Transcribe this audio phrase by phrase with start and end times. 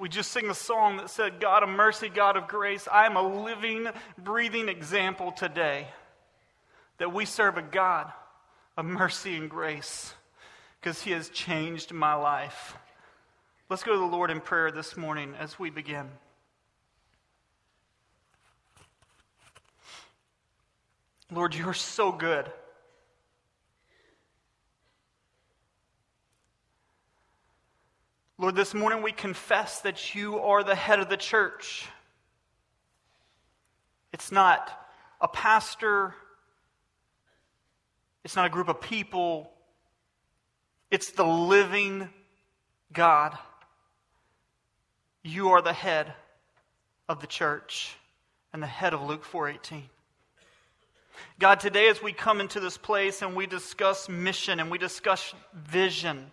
[0.00, 2.88] We just sing a song that said, God of mercy, God of grace.
[2.90, 5.88] I am a living, breathing example today
[6.96, 8.10] that we serve a God
[8.78, 10.14] of mercy and grace
[10.80, 12.78] because He has changed my life.
[13.68, 16.08] Let's go to the Lord in prayer this morning as we begin.
[21.30, 22.50] Lord, you are so good.
[28.40, 31.86] Lord, this morning we confess that you are the head of the church.
[34.14, 34.66] It's not
[35.20, 36.14] a pastor,
[38.24, 39.52] it's not a group of people,
[40.90, 42.08] it's the living
[42.94, 43.36] God.
[45.22, 46.10] You are the head
[47.10, 47.94] of the church
[48.54, 49.90] and the head of Luke 4:18.
[51.38, 55.34] God, today as we come into this place and we discuss mission and we discuss
[55.52, 56.32] vision,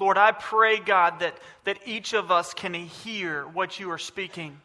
[0.00, 4.58] Lord, I pray, God, that, that each of us can hear what you are speaking.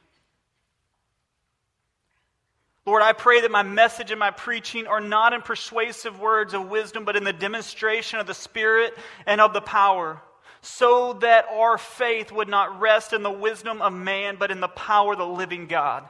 [2.86, 6.70] Lord, I pray that my message and my preaching are not in persuasive words of
[6.70, 10.22] wisdom, but in the demonstration of the Spirit and of the power,
[10.62, 14.70] so that our faith would not rest in the wisdom of man, but in the
[14.70, 16.08] power of the living God.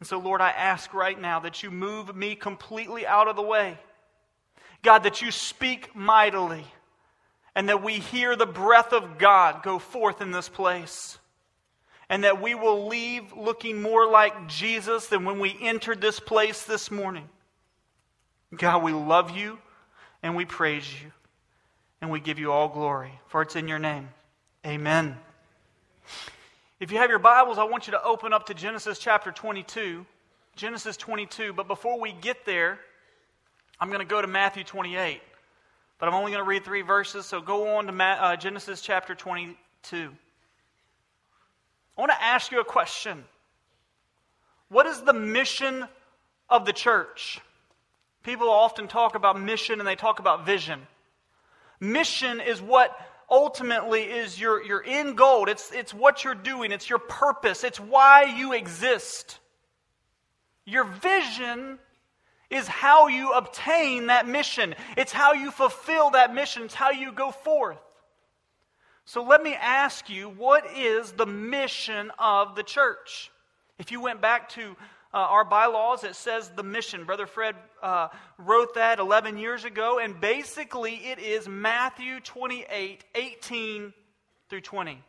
[0.00, 3.42] And so, Lord, I ask right now that you move me completely out of the
[3.42, 3.78] way.
[4.82, 6.64] God, that you speak mightily
[7.54, 11.18] and that we hear the breath of God go forth in this place.
[12.08, 16.64] And that we will leave looking more like Jesus than when we entered this place
[16.64, 17.28] this morning.
[18.56, 19.58] God, we love you
[20.22, 21.12] and we praise you
[22.00, 24.08] and we give you all glory, for it's in your name.
[24.66, 25.16] Amen.
[26.80, 30.04] If you have your Bibles, I want you to open up to Genesis chapter 22.
[30.56, 31.52] Genesis 22.
[31.52, 32.78] But before we get there,
[33.78, 35.20] I'm going to go to Matthew 28
[36.00, 39.14] but I'm only going to read three verses, so go on to uh, Genesis chapter
[39.14, 40.10] 22.
[41.96, 43.22] I want to ask you a question.
[44.70, 45.86] What is the mission
[46.48, 47.38] of the church?
[48.22, 50.80] People often talk about mission and they talk about vision.
[51.80, 52.96] Mission is what
[53.30, 55.50] ultimately is your, your end goal.
[55.50, 59.38] It's, it's what you're doing, it's your purpose, it's why you exist.
[60.64, 61.78] Your vision
[62.50, 64.74] is how you obtain that mission.
[64.96, 66.64] It's how you fulfill that mission.
[66.64, 67.78] It's how you go forth.
[69.04, 73.30] So let me ask you, what is the mission of the church?
[73.78, 74.76] If you went back to
[75.12, 77.04] uh, our bylaws, it says the mission.
[77.04, 78.08] Brother Fred uh,
[78.38, 83.92] wrote that 11 years ago, and basically it is Matthew 28 18
[84.48, 85.02] through 20.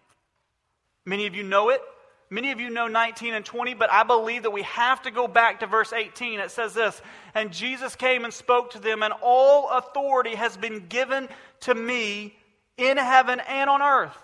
[1.06, 1.82] Many of you know it.
[2.34, 5.28] Many of you know 19 and 20, but I believe that we have to go
[5.28, 6.40] back to verse 18.
[6.40, 7.02] It says this
[7.36, 11.28] And Jesus came and spoke to them, and all authority has been given
[11.62, 12.38] to me
[12.78, 14.18] in heaven and on earth.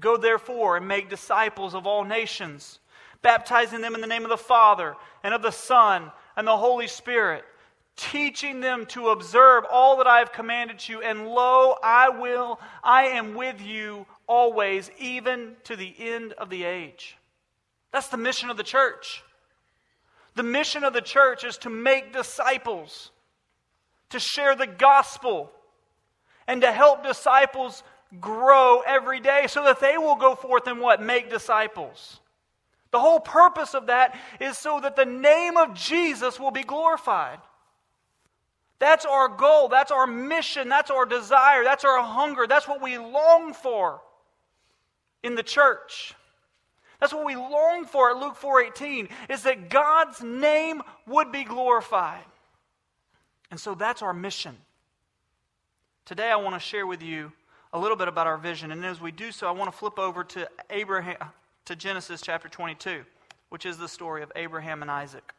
[0.00, 2.78] Go therefore and make disciples of all nations,
[3.20, 6.86] baptizing them in the name of the Father and of the Son and the Holy
[6.86, 7.44] Spirit,
[7.94, 11.02] teaching them to observe all that I have commanded you.
[11.02, 16.64] And lo, I will, I am with you always, even to the end of the
[16.64, 17.16] age.
[17.92, 19.22] That's the mission of the church.
[20.34, 23.10] The mission of the church is to make disciples,
[24.10, 25.52] to share the gospel,
[26.46, 27.82] and to help disciples
[28.20, 31.02] grow every day so that they will go forth and what?
[31.02, 32.20] Make disciples.
[32.90, 37.38] The whole purpose of that is so that the name of Jesus will be glorified.
[38.78, 39.68] That's our goal.
[39.68, 40.68] That's our mission.
[40.68, 41.64] That's our desire.
[41.64, 42.46] That's our hunger.
[42.46, 44.00] That's what we long for
[45.22, 46.14] in the church.
[47.00, 52.24] That's what we long for at Luke 4:18 is that God's name would be glorified.
[53.50, 54.56] And so that's our mission.
[56.04, 57.32] Today I want to share with you
[57.72, 59.98] a little bit about our vision and as we do so I want to flip
[59.98, 61.16] over to Abraham
[61.64, 63.04] to Genesis chapter 22,
[63.48, 65.34] which is the story of Abraham and Isaac.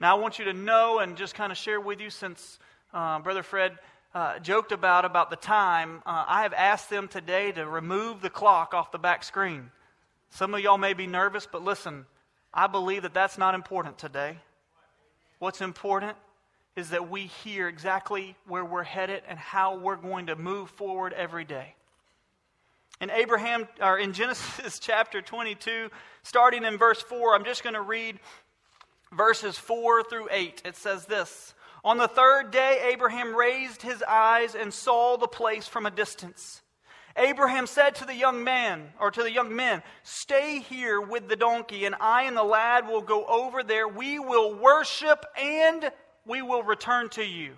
[0.00, 2.58] Now I want you to know and just kind of share with you since
[2.92, 3.78] uh, brother Fred
[4.14, 8.30] uh, joked about about the time, uh, I have asked them today to remove the
[8.30, 9.70] clock off the back screen.
[10.30, 12.06] Some of y'all may be nervous, but listen,
[12.52, 14.38] I believe that that's not important today.
[15.40, 16.16] What's important
[16.76, 21.12] is that we hear exactly where we're headed and how we're going to move forward
[21.12, 21.74] every day.
[23.00, 25.90] In Abraham or in Genesis chapter 22,
[26.22, 28.18] starting in verse 4, I'm just going to read
[29.12, 30.62] verses 4 through 8.
[30.64, 31.54] It says this
[31.84, 36.62] on the third day, Abraham raised his eyes and saw the place from a distance.
[37.16, 41.36] Abraham said to the young man, or to the young men, Stay here with the
[41.36, 43.86] donkey, and I and the lad will go over there.
[43.86, 45.92] We will worship, and
[46.26, 47.52] we will return to you.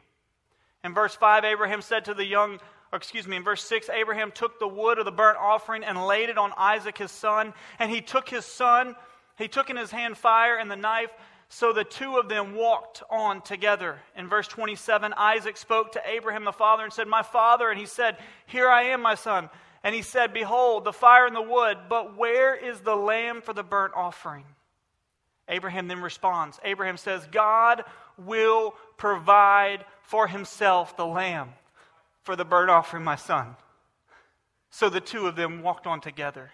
[0.85, 2.59] In verse 5, Abraham said to the young
[2.93, 6.07] or excuse me, in verse 6, Abraham took the wood of the burnt offering and
[6.07, 7.53] laid it on Isaac his son.
[7.79, 8.95] And he took his son,
[9.37, 11.11] he took in his hand fire and the knife.
[11.49, 13.99] So the two of them walked on together.
[14.17, 17.71] In verse 27, Isaac spoke to Abraham the father and said, My father.
[17.71, 18.17] And he said,
[18.47, 19.49] Here I am, my son.
[19.85, 23.53] And he said, Behold, the fire and the wood, but where is the lamb for
[23.53, 24.45] the burnt offering?
[25.49, 26.59] Abraham then responds.
[26.65, 27.85] Abraham says, God
[28.19, 31.51] will provide for himself the lamb
[32.25, 33.55] for the burnt offering, my son.
[34.71, 36.51] So the two of them walked on together.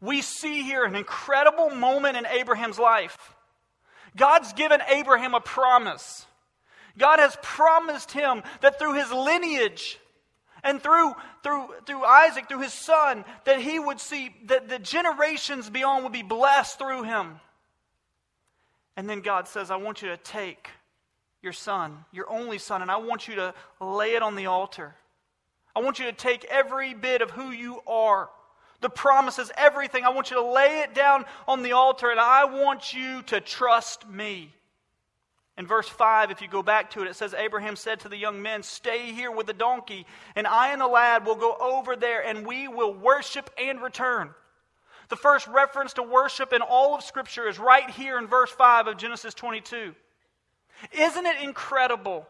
[0.00, 3.35] We see here an incredible moment in Abraham's life.
[4.16, 6.26] God's given Abraham a promise.
[6.98, 9.98] God has promised him that through his lineage
[10.64, 15.68] and through, through, through Isaac, through his son, that he would see that the generations
[15.68, 17.38] beyond would be blessed through him.
[18.96, 20.70] And then God says, I want you to take
[21.42, 24.94] your son, your only son, and I want you to lay it on the altar.
[25.76, 28.30] I want you to take every bit of who you are,
[28.80, 30.04] the promises, everything.
[30.04, 33.40] I want you to lay it down on the altar, and I want you to
[33.40, 34.52] trust me.
[35.58, 38.16] In verse 5, if you go back to it, it says, Abraham said to the
[38.16, 41.96] young men, Stay here with the donkey, and I and the lad will go over
[41.96, 44.30] there, and we will worship and return.
[45.08, 48.88] The first reference to worship in all of Scripture is right here in verse 5
[48.88, 49.94] of Genesis 22.
[50.92, 52.26] Isn't it incredible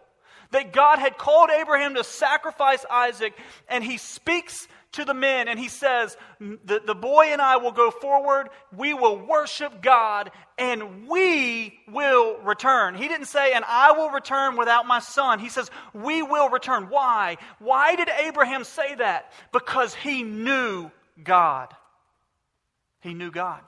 [0.51, 3.37] that God had called Abraham to sacrifice Isaac,
[3.69, 7.73] and he speaks to the men and he says, the, the boy and I will
[7.73, 12.95] go forward, we will worship God, and we will return.
[12.95, 15.39] He didn't say, and I will return without my son.
[15.39, 16.89] He says, we will return.
[16.89, 17.37] Why?
[17.59, 19.33] Why did Abraham say that?
[19.53, 20.91] Because he knew
[21.23, 21.75] God.
[23.01, 23.61] He knew God.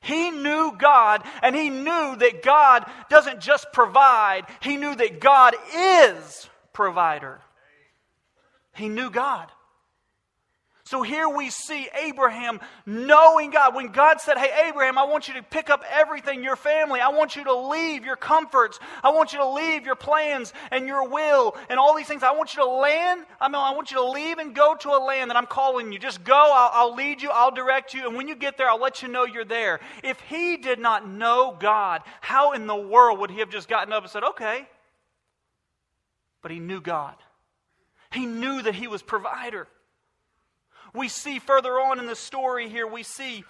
[0.00, 5.54] He knew God, and he knew that God doesn't just provide, he knew that God
[5.74, 7.40] is provider.
[8.74, 9.50] He knew God.
[10.86, 13.74] So here we see Abraham knowing God.
[13.74, 17.00] When God said, Hey, Abraham, I want you to pick up everything, your family.
[17.00, 18.78] I want you to leave your comforts.
[19.02, 22.22] I want you to leave your plans and your will and all these things.
[22.22, 23.24] I want you to land.
[23.40, 25.90] I mean, I want you to leave and go to a land that I'm calling
[25.90, 25.98] you.
[25.98, 26.34] Just go.
[26.34, 27.30] I'll, I'll lead you.
[27.32, 28.06] I'll direct you.
[28.06, 29.80] And when you get there, I'll let you know you're there.
[30.02, 33.90] If he did not know God, how in the world would he have just gotten
[33.94, 34.68] up and said, Okay?
[36.42, 37.14] But he knew God.
[38.12, 39.66] He knew that he was provider
[40.94, 43.44] we see further on in the story here, we see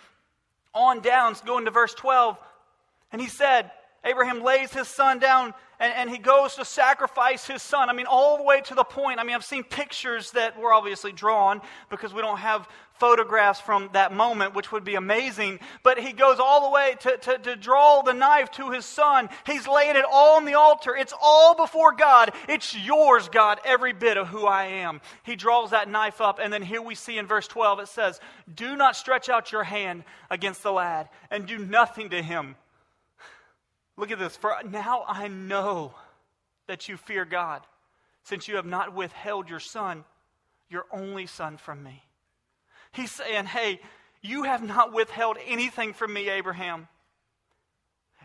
[0.75, 2.37] on down, going to verse 12,
[3.13, 3.71] and he said,
[4.05, 7.91] Abraham lays his son down and, and, he goes to sacrifice his son.
[7.91, 9.19] I mean, all the way to the point.
[9.19, 11.61] I mean, I've seen pictures that were obviously drawn
[11.91, 15.59] because we don't have photographs from that moment, which would be amazing.
[15.83, 19.29] But he goes all the way to, to, to draw the knife to his son.
[19.47, 20.95] He's laying it all on the altar.
[20.97, 22.33] It's all before God.
[22.49, 25.01] It's yours, God, every bit of who I am.
[25.25, 26.39] He draws that knife up.
[26.41, 28.21] And then here we see in verse 12 it says,
[28.55, 32.55] Do not stretch out your hand against the lad and do nothing to him
[33.97, 34.37] Look at this.
[34.37, 35.95] For now I know
[36.67, 37.63] that you fear God,
[38.23, 40.05] since you have not withheld your son,
[40.69, 42.03] your only son, from me.
[42.93, 43.81] He's saying, Hey,
[44.23, 46.89] you have not withheld anything from me, Abraham.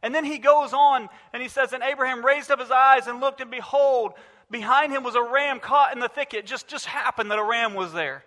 [0.01, 3.19] And then he goes on and he says, And Abraham raised up his eyes and
[3.19, 4.13] looked, and behold,
[4.49, 6.45] behind him was a ram caught in the thicket.
[6.45, 8.23] Just, just happened that a ram was there.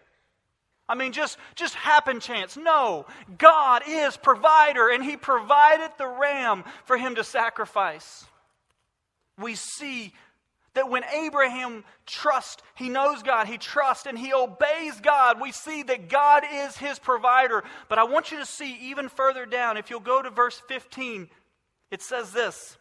[0.92, 2.54] I mean, just, just happen chance.
[2.54, 3.06] No,
[3.38, 8.26] God is provider, and He provided the ram for him to sacrifice.
[9.38, 10.12] We see
[10.74, 15.40] that when Abraham trusts, he knows God, he trusts, and he obeys God.
[15.40, 17.64] We see that God is his provider.
[17.88, 21.30] But I want you to see even further down, if you'll go to verse 15,
[21.90, 22.76] it says this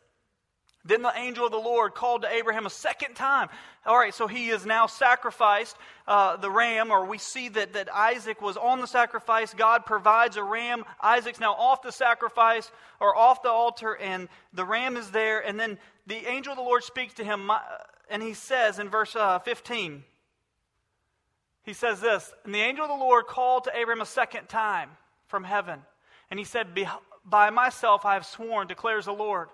[0.83, 3.49] then the angel of the Lord called to Abraham a second time.
[3.85, 5.75] All right, so he is now sacrificed
[6.07, 9.53] uh, the ram, or we see that, that Isaac was on the sacrifice.
[9.53, 10.83] God provides a ram.
[10.99, 15.39] Isaac's now off the sacrifice or off the altar, and the ram is there.
[15.39, 17.51] And then the angel of the Lord speaks to him,
[18.09, 20.03] and he says in verse uh, 15,
[21.63, 24.89] he says this And the angel of the Lord called to Abraham a second time
[25.27, 25.79] from heaven,
[26.31, 26.67] and he said,
[27.23, 29.49] By myself I have sworn, declares the Lord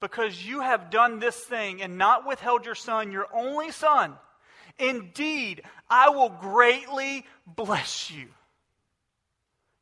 [0.00, 4.14] because you have done this thing and not withheld your son, your only son.
[4.78, 8.26] Indeed, I will greatly bless you.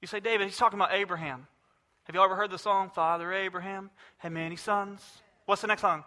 [0.00, 1.46] You say, David, he's talking about Abraham.
[2.04, 5.00] Have you ever heard the song, Father Abraham had many sons?
[5.46, 6.04] What's the next song?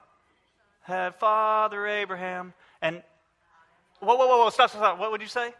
[0.81, 2.53] Had Father Abraham.
[2.81, 3.01] And,
[3.99, 4.99] whoa, whoa, whoa, whoa, stop, stop, stop.
[4.99, 5.53] What would you say?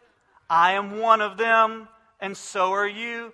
[0.48, 1.88] I am one of them,
[2.20, 3.32] and so are you.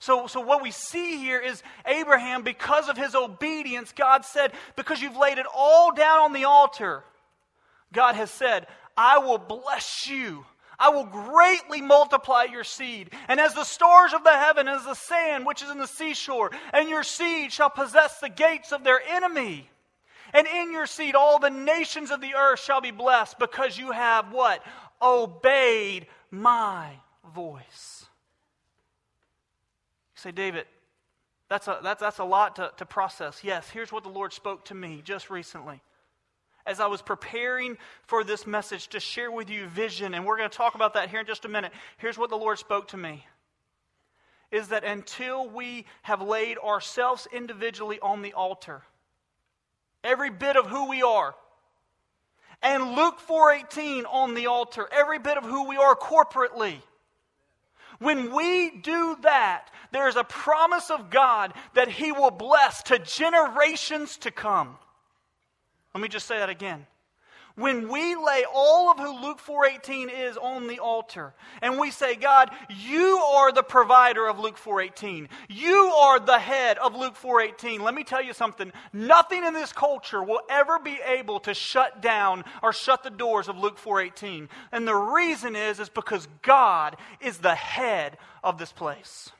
[0.00, 5.02] So, so what we see here is Abraham, because of his obedience, God said, Because
[5.02, 7.02] you've laid it all down on the altar,
[7.92, 10.44] God has said, I will bless you.
[10.78, 14.94] I will greatly multiply your seed, and as the stars of the heaven, as the
[14.94, 19.00] sand which is in the seashore, and your seed shall possess the gates of their
[19.10, 19.68] enemy.
[20.32, 23.90] And in your seed, all the nations of the earth shall be blessed because you
[23.90, 24.62] have what?
[25.02, 26.92] Obeyed my
[27.34, 28.06] voice.
[30.18, 30.66] Say, David,
[31.48, 33.44] that's a, that's, that's a lot to, to process.
[33.44, 35.80] Yes, here's what the Lord spoke to me just recently.
[36.66, 40.50] As I was preparing for this message to share with you vision, and we're going
[40.50, 41.72] to talk about that here in just a minute.
[41.98, 43.24] Here's what the Lord spoke to me
[44.50, 48.82] is that until we have laid ourselves individually on the altar,
[50.02, 51.34] every bit of who we are,
[52.60, 56.80] and Luke 4:18 on the altar, every bit of who we are corporately,
[57.98, 62.98] when we do that, there is a promise of God that He will bless to
[62.98, 64.76] generations to come.
[65.94, 66.86] Let me just say that again.
[67.58, 72.14] When we lay all of who Luke 4:18 is on the altar and we say,
[72.14, 75.28] God, you are the provider of Luke 4:18.
[75.48, 77.80] You are the head of Luke 4:18.
[77.80, 78.72] Let me tell you something.
[78.92, 83.48] Nothing in this culture will ever be able to shut down or shut the doors
[83.48, 84.48] of Luke 4:18.
[84.70, 89.32] And the reason is is because God is the head of this place.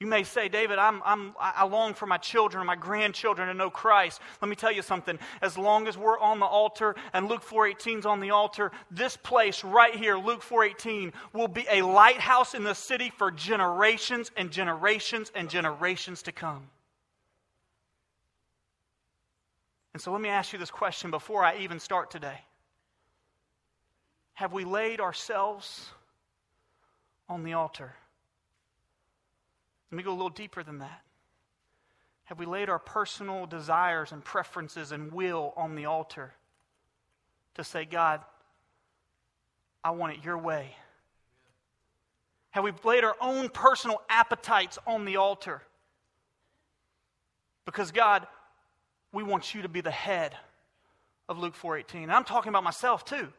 [0.00, 3.68] You may say, David, I'm, I'm, I long for my children, my grandchildren to know
[3.68, 4.22] Christ.
[4.40, 5.18] Let me tell you something.
[5.42, 9.18] As long as we're on the altar and Luke 4.18 is on the altar, this
[9.18, 14.50] place right here, Luke 4.18, will be a lighthouse in the city for generations and
[14.50, 16.70] generations and generations to come.
[19.92, 22.38] And so let me ask you this question before I even start today.
[24.32, 25.90] Have we laid ourselves
[27.28, 27.92] on the altar?
[29.90, 31.02] Let me go a little deeper than that.
[32.24, 36.32] Have we laid our personal desires and preferences and will on the altar
[37.54, 38.20] to say, God,
[39.82, 40.76] I want it your way?
[42.50, 45.62] Have we laid our own personal appetites on the altar?
[47.64, 48.26] Because God,
[49.12, 50.36] we want you to be the head
[51.28, 52.04] of Luke 4:18.
[52.04, 53.32] And I'm talking about myself too.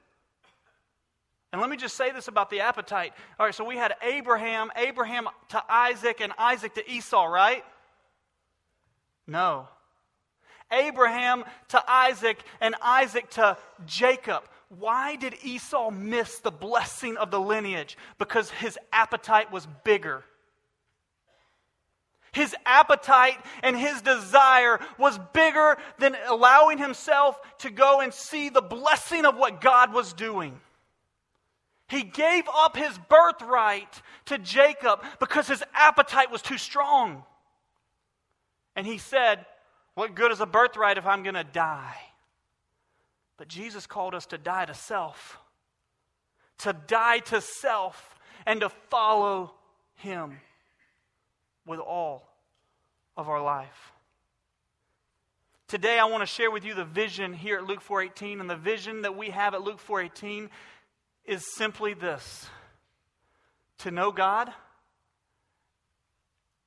[1.51, 3.13] And let me just say this about the appetite.
[3.39, 7.63] All right, so we had Abraham, Abraham to Isaac, and Isaac to Esau, right?
[9.27, 9.67] No.
[10.71, 14.43] Abraham to Isaac, and Isaac to Jacob.
[14.79, 17.97] Why did Esau miss the blessing of the lineage?
[18.17, 20.23] Because his appetite was bigger.
[22.31, 28.61] His appetite and his desire was bigger than allowing himself to go and see the
[28.61, 30.57] blessing of what God was doing.
[31.91, 37.25] He gave up his birthright to Jacob because his appetite was too strong.
[38.77, 39.45] And he said,
[39.95, 41.97] What good is a birthright if I'm going to die?
[43.35, 45.37] But Jesus called us to die to self,
[46.59, 49.53] to die to self, and to follow
[49.95, 50.39] him
[51.65, 52.25] with all
[53.17, 53.91] of our life.
[55.67, 58.55] Today I want to share with you the vision here at Luke 4:18 and the
[58.55, 60.49] vision that we have at Luke 4:18
[61.25, 62.47] is simply this
[63.79, 64.51] to know God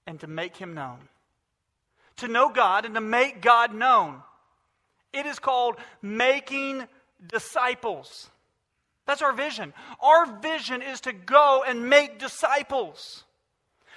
[0.06, 0.98] and to make Him known.
[2.18, 4.22] To know God and to make God known.
[5.12, 6.86] It is called making
[7.26, 8.30] disciples.
[9.06, 9.72] That's our vision.
[10.00, 13.24] Our vision is to go and make disciples.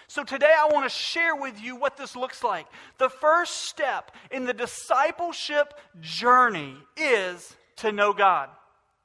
[0.08, 2.66] So today I want to share with you what this looks like.
[2.98, 8.50] The first step in the discipleship journey is to know God.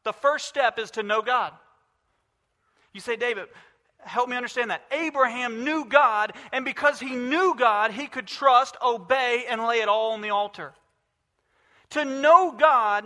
[0.05, 1.53] The first step is to know God.
[2.93, 3.47] You say, David,
[4.05, 4.83] help me understand that.
[4.91, 9.89] Abraham knew God, and because he knew God, he could trust, obey, and lay it
[9.89, 10.73] all on the altar.
[11.91, 13.05] To know God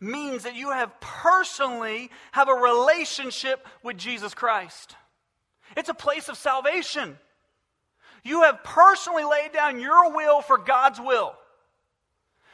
[0.00, 4.94] means that you have personally have a relationship with Jesus Christ.
[5.76, 7.18] It's a place of salvation.
[8.22, 11.34] You have personally laid down your will for God's will.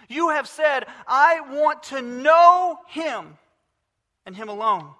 [0.08, 3.38] You have said, I want to know Him
[4.26, 4.90] and Him alone.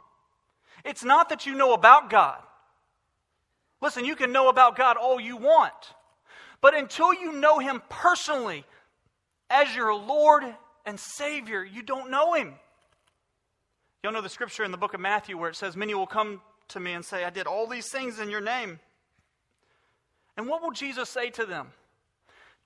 [0.85, 2.39] It's not that you know about God.
[3.81, 5.73] Listen, you can know about God all you want.
[6.61, 8.65] But until you know Him personally
[9.51, 10.45] as your Lord
[10.87, 12.55] and Savior, you don't know Him.
[14.03, 16.41] You'll know the scripture in the book of Matthew where it says, Many will come
[16.69, 18.81] to me and say, I did all these things in your name.
[20.37, 21.69] And what will Jesus say to them?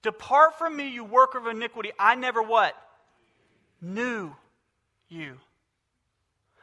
[0.02, 1.90] Depart from me, you worker of iniquity.
[1.98, 2.74] I never what?
[3.82, 4.34] Knew
[5.08, 5.38] you.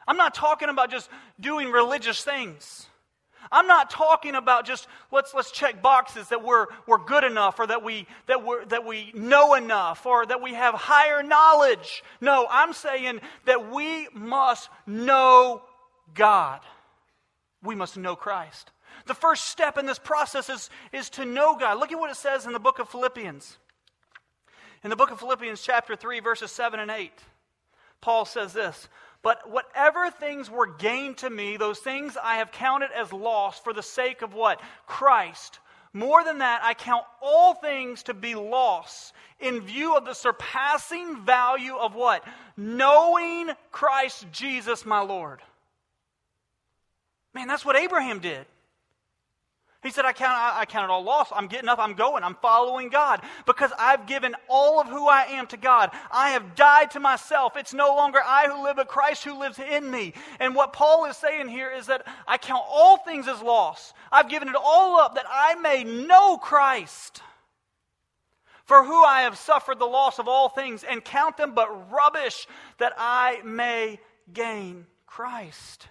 [0.06, 1.08] I'm not talking about just
[1.40, 2.86] doing religious things.
[3.52, 7.66] I'm not talking about just let's, let's check boxes that we're, we're good enough or
[7.66, 12.02] that we, that, we're, that we know enough or that we have higher knowledge.
[12.20, 15.62] No, I'm saying that we must know
[16.14, 16.60] God.
[17.62, 18.70] We must know Christ.
[19.06, 21.78] The first step in this process is, is to know God.
[21.78, 23.58] Look at what it says in the book of Philippians.
[24.82, 27.10] In the book of Philippians, chapter 3, verses 7 and 8,
[28.00, 28.88] Paul says this
[29.24, 33.72] But whatever things were gained to me, those things I have counted as loss for
[33.72, 34.60] the sake of what?
[34.86, 35.58] Christ.
[35.94, 41.24] More than that, I count all things to be loss in view of the surpassing
[41.24, 42.22] value of what?
[42.56, 45.40] Knowing Christ Jesus my Lord.
[47.32, 48.44] Man, that's what Abraham did.
[49.84, 51.28] He said, I count, I, count it all loss.
[51.30, 51.78] I'm getting up.
[51.78, 52.24] I'm going.
[52.24, 55.90] I'm following God because I've given all of who I am to God.
[56.10, 57.54] I have died to myself.
[57.54, 60.14] It's no longer I who live, but Christ who lives in me.
[60.40, 63.92] And what Paul is saying here is that I count all things as loss.
[64.10, 67.20] I've given it all up that I may know Christ.
[68.64, 72.46] For who I have suffered the loss of all things and count them but rubbish
[72.78, 74.00] that I may
[74.32, 75.88] gain Christ.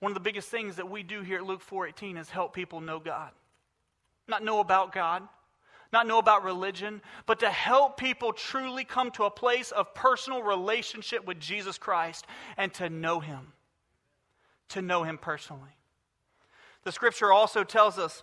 [0.00, 2.80] One of the biggest things that we do here at Luke 4:18 is help people
[2.80, 3.32] know God.
[4.28, 5.26] Not know about God,
[5.92, 10.42] not know about religion, but to help people truly come to a place of personal
[10.42, 12.26] relationship with Jesus Christ
[12.56, 13.52] and to know him.
[14.70, 15.76] To know him personally.
[16.84, 18.22] The scripture also tells us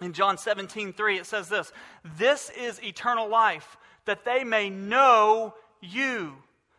[0.00, 1.72] in John 17, 3, it says this
[2.16, 6.36] This is eternal life, that they may know you,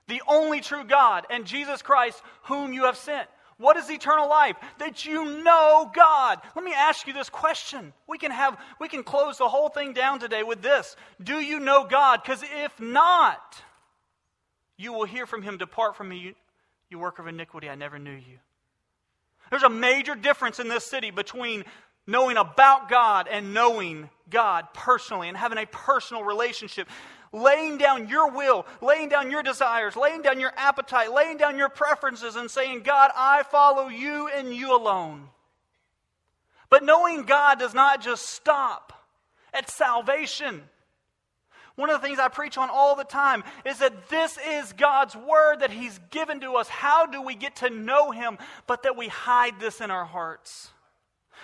[0.07, 3.27] the only true God, and Jesus Christ, whom you have sent.
[3.59, 4.55] What is eternal life?
[4.77, 6.39] That you know God.
[6.55, 7.91] Let me ask you this question.
[8.07, 10.95] We can have we can close the whole thing down today with this.
[11.21, 12.21] Do you know God?
[12.23, 13.61] Because if not,
[14.77, 16.35] you will hear from him, depart from me, you,
[16.89, 18.39] you work of iniquity, I never knew you.
[19.49, 21.65] There's a major difference in this city between
[22.07, 26.87] knowing about God and knowing God personally and having a personal relationship
[27.31, 31.69] laying down your will, laying down your desires, laying down your appetite, laying down your
[31.69, 35.29] preferences, and saying, God, I follow you and you alone.
[36.69, 38.93] But knowing God does not just stop
[39.53, 40.63] at salvation.
[41.75, 45.15] One of the things I preach on all the time is that this is God's
[45.15, 46.67] word that He's given to us.
[46.67, 48.37] How do we get to know Him?
[48.67, 50.71] But that we hide this in our hearts.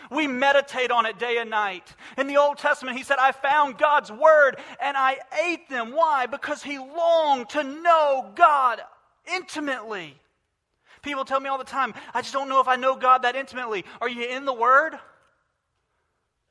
[0.09, 1.95] We meditate on it day and night.
[2.17, 5.91] In the Old Testament, he said, I found God's word and I ate them.
[5.93, 6.25] Why?
[6.25, 8.81] Because he longed to know God
[9.33, 10.19] intimately.
[11.01, 13.35] People tell me all the time, I just don't know if I know God that
[13.35, 13.85] intimately.
[14.01, 14.97] Are you in the word?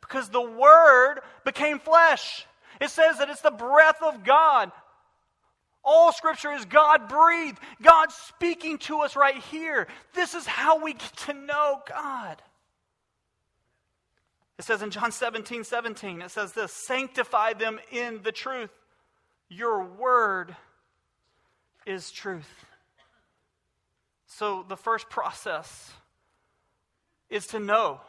[0.00, 2.46] Because the word became flesh.
[2.80, 4.70] It says that it's the breath of God.
[5.84, 9.86] All scripture is God breathed, God speaking to us right here.
[10.14, 12.40] This is how we get to know God.
[14.58, 18.70] It says in John 17, 17, it says this Sanctify them in the truth.
[19.48, 20.54] Your word
[21.86, 22.64] is truth.
[24.26, 25.92] So the first process
[27.28, 28.00] is to know.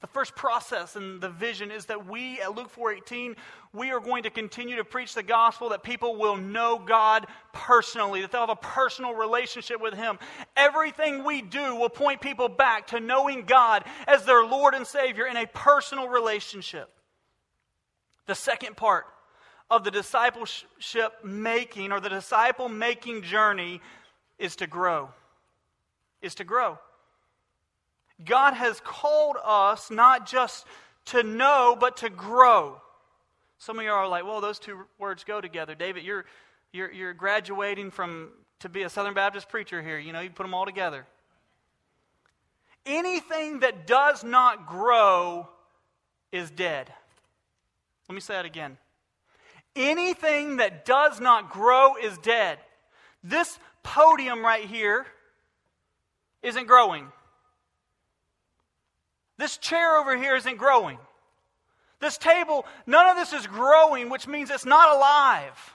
[0.00, 3.34] The first process and the vision is that we at Luke 4:18
[3.72, 8.20] we are going to continue to preach the gospel that people will know God personally,
[8.20, 10.18] that they'll have a personal relationship with him.
[10.56, 15.26] Everything we do will point people back to knowing God as their Lord and Savior
[15.26, 16.90] in a personal relationship.
[18.26, 19.06] The second part
[19.70, 23.80] of the discipleship making or the disciple making journey
[24.38, 25.10] is to grow.
[26.22, 26.78] Is to grow.
[28.24, 30.66] God has called us not just
[31.06, 32.80] to know, but to grow.
[33.58, 35.74] Some of you are like, well, those two words go together.
[35.74, 36.24] David, you're,
[36.72, 39.98] you're, you're graduating from to be a Southern Baptist preacher here.
[39.98, 41.06] You know, you put them all together.
[42.86, 45.48] Anything that does not grow
[46.32, 46.92] is dead.
[48.08, 48.78] Let me say that again.
[49.76, 52.58] Anything that does not grow is dead.
[53.22, 55.06] This podium right here
[56.42, 57.06] isn't growing.
[59.38, 60.98] This chair over here isn't growing.
[62.00, 65.74] This table, none of this is growing, which means it's not alive.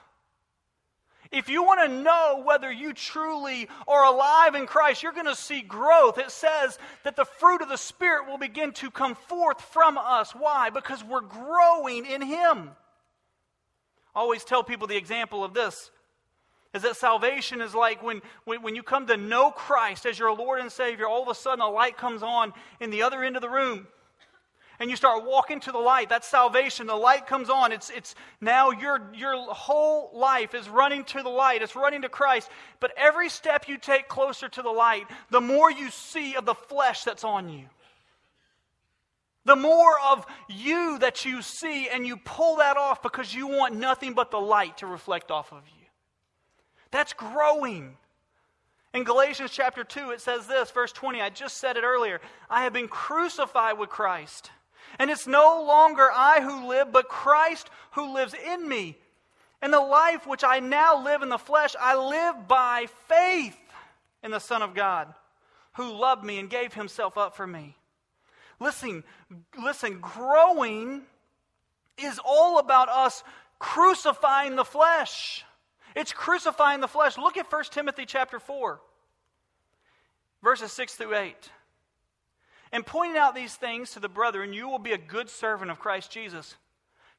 [1.32, 5.34] If you want to know whether you truly are alive in Christ, you're going to
[5.34, 6.16] see growth.
[6.18, 10.32] It says that the fruit of the Spirit will begin to come forth from us.
[10.32, 10.70] Why?
[10.70, 12.70] Because we're growing in Him.
[14.14, 15.90] I always tell people the example of this
[16.74, 20.34] is that salvation is like when, when, when you come to know Christ as your
[20.34, 23.36] Lord and Savior, all of a sudden a light comes on in the other end
[23.36, 23.86] of the room.
[24.80, 26.08] and you start walking to the light.
[26.08, 26.88] That's salvation.
[26.88, 27.70] The light comes on.
[27.70, 31.62] It's, it's now your, your whole life is running to the light.
[31.62, 32.50] It's running to Christ.
[32.80, 36.54] But every step you take closer to the light, the more you see of the
[36.54, 37.66] flesh that's on you.
[39.44, 43.76] The more of you that you see, and you pull that off because you want
[43.76, 45.83] nothing but the light to reflect off of you.
[46.94, 47.96] That's growing.
[48.94, 51.20] In Galatians chapter 2, it says this, verse 20.
[51.20, 52.20] I just said it earlier.
[52.48, 54.52] I have been crucified with Christ.
[55.00, 58.96] And it's no longer I who live, but Christ who lives in me.
[59.60, 63.58] And the life which I now live in the flesh, I live by faith
[64.22, 65.12] in the Son of God,
[65.72, 67.76] who loved me and gave himself up for me.
[68.60, 69.02] Listen,
[69.60, 71.02] listen, growing
[71.98, 73.24] is all about us
[73.58, 75.44] crucifying the flesh.
[75.94, 77.16] It's crucifying the flesh.
[77.16, 78.80] Look at 1 Timothy chapter 4,
[80.42, 81.50] verses 6 through 8.
[82.72, 85.78] And pointing out these things to the brethren, you will be a good servant of
[85.78, 86.56] Christ Jesus,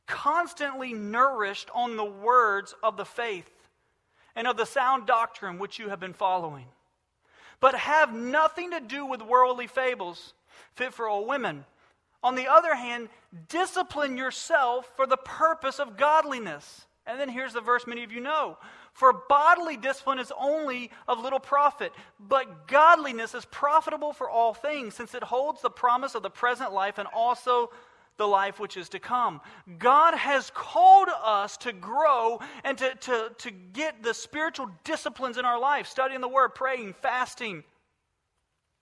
[0.05, 3.49] constantly nourished on the words of the faith
[4.35, 6.65] and of the sound doctrine which you have been following.
[7.61, 10.33] But have nothing to do with worldly fables,
[10.73, 11.63] fit for all women.
[12.21, 13.07] On the other hand,
[13.47, 16.85] discipline yourself for the purpose of godliness.
[17.07, 18.57] And then here's the verse many of you know
[18.95, 24.95] for bodily discipline is only of little profit, but godliness is profitable for all things,
[24.95, 27.71] since it holds the promise of the present life and also
[28.15, 29.41] the life which is to come.
[29.77, 35.43] God has called us to grow and to, to, to get the spiritual disciplines in
[35.43, 37.65] our life, studying the word, praying, fasting.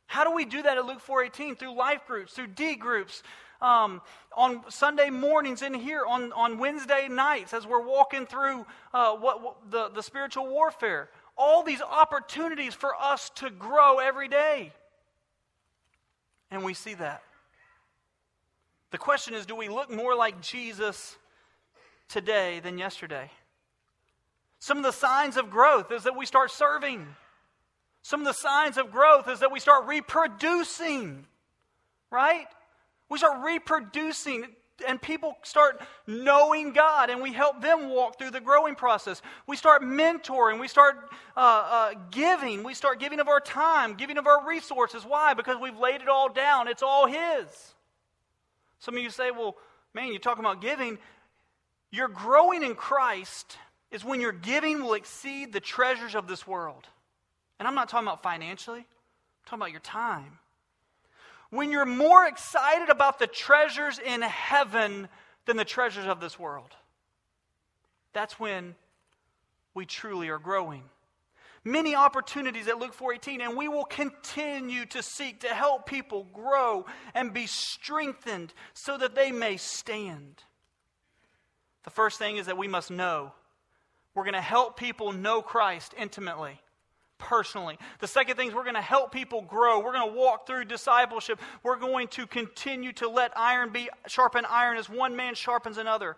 [0.05, 1.57] How do we do that at Luke 4:18?
[1.57, 3.23] Through life groups, through D groups,
[3.63, 4.01] um,
[4.35, 9.41] on Sunday mornings in here, on, on Wednesday nights as we're walking through uh, what,
[9.41, 11.09] what the, the spiritual warfare.
[11.37, 14.73] All these opportunities for us to grow every day.
[16.51, 17.23] And we see that.
[18.91, 21.17] The question is do we look more like Jesus
[22.09, 23.31] today than yesterday?
[24.59, 27.07] Some of the signs of growth is that we start serving.
[28.03, 31.25] Some of the signs of growth is that we start reproducing,
[32.11, 32.45] right?
[33.13, 34.47] We start reproducing
[34.87, 39.21] and people start knowing God and we help them walk through the growing process.
[39.45, 44.17] We start mentoring, we start uh, uh, giving, we start giving of our time, giving
[44.17, 45.03] of our resources.
[45.03, 45.35] Why?
[45.35, 47.75] Because we've laid it all down, it's all His.
[48.79, 49.57] Some of you say, well,
[49.93, 50.97] man, you're talking about giving.
[51.91, 53.59] Your growing in Christ
[53.91, 56.87] is when your giving will exceed the treasures of this world.
[57.59, 60.39] And I'm not talking about financially, I'm talking about your time
[61.53, 65.07] when you're more excited about the treasures in heaven
[65.45, 66.71] than the treasures of this world.
[68.11, 68.73] That's when
[69.75, 70.83] we truly are growing.
[71.63, 76.87] Many opportunities at Luke 4:18 and we will continue to seek to help people grow
[77.13, 80.43] and be strengthened so that they may stand.
[81.83, 83.31] The first thing is that we must know.
[84.15, 86.59] We're going to help people know Christ intimately
[87.23, 87.77] personally.
[87.99, 89.79] The second thing is we're going to help people grow.
[89.79, 91.39] We're going to walk through discipleship.
[91.63, 96.17] We're going to continue to let iron be sharpen iron as one man sharpens another.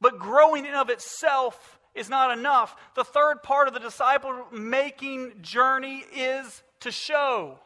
[0.00, 2.76] But growing in of itself is not enough.
[2.94, 7.58] The third part of the disciple making journey is to show.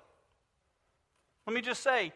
[1.47, 2.13] Let me just say,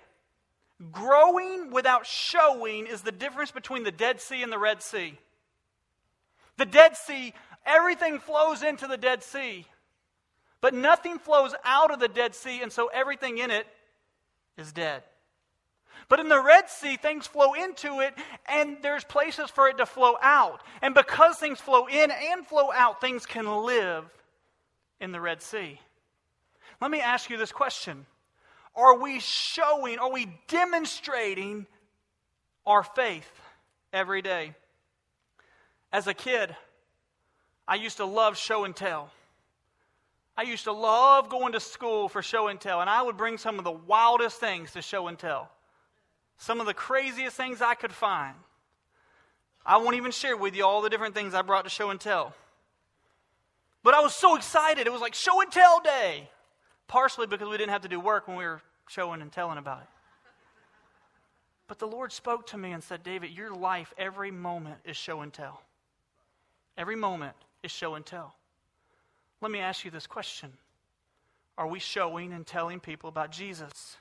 [0.93, 5.19] growing without showing is the difference between the Dead Sea and the Red Sea.
[6.57, 7.35] The Dead Sea,
[7.67, 9.67] everything flows into the Dead Sea.
[10.67, 13.69] But nothing flows out of the Dead Sea, and so everything in it
[14.59, 15.05] is dead.
[16.09, 18.15] But in the Red Sea, things flow into it,
[18.49, 20.63] and there's places for it to flow out.
[20.83, 24.07] And because things flow in and flow out, things can live
[24.99, 25.81] in the Red Sea.
[26.81, 28.05] Let me ask you this question
[28.75, 31.67] Are we showing, are we demonstrating
[32.67, 33.31] our faith
[33.93, 34.53] every day?
[35.93, 36.57] As a kid,
[37.69, 39.13] I used to love show and tell.
[40.37, 43.39] I used to love going to school for show and tell, and I would bring
[43.39, 45.51] some of the wildest things to show and tell.
[46.37, 48.35] Some of the craziest things I could find.
[49.65, 51.99] I won't even share with you all the different things I brought to show and
[51.99, 52.35] tell.
[53.83, 54.87] But I was so excited.
[54.87, 56.29] It was like show and tell day.
[56.87, 59.81] Partially because we didn't have to do work when we were showing and telling about
[59.81, 59.89] it.
[61.69, 65.23] But the Lord spoke to me and said, David, your life, every moment is show
[65.23, 65.61] and tell.
[66.79, 68.35] Every moment is show and tell.
[69.41, 70.53] Let me ask you this question
[71.59, 73.97] Are we showing and telling people about Jesus?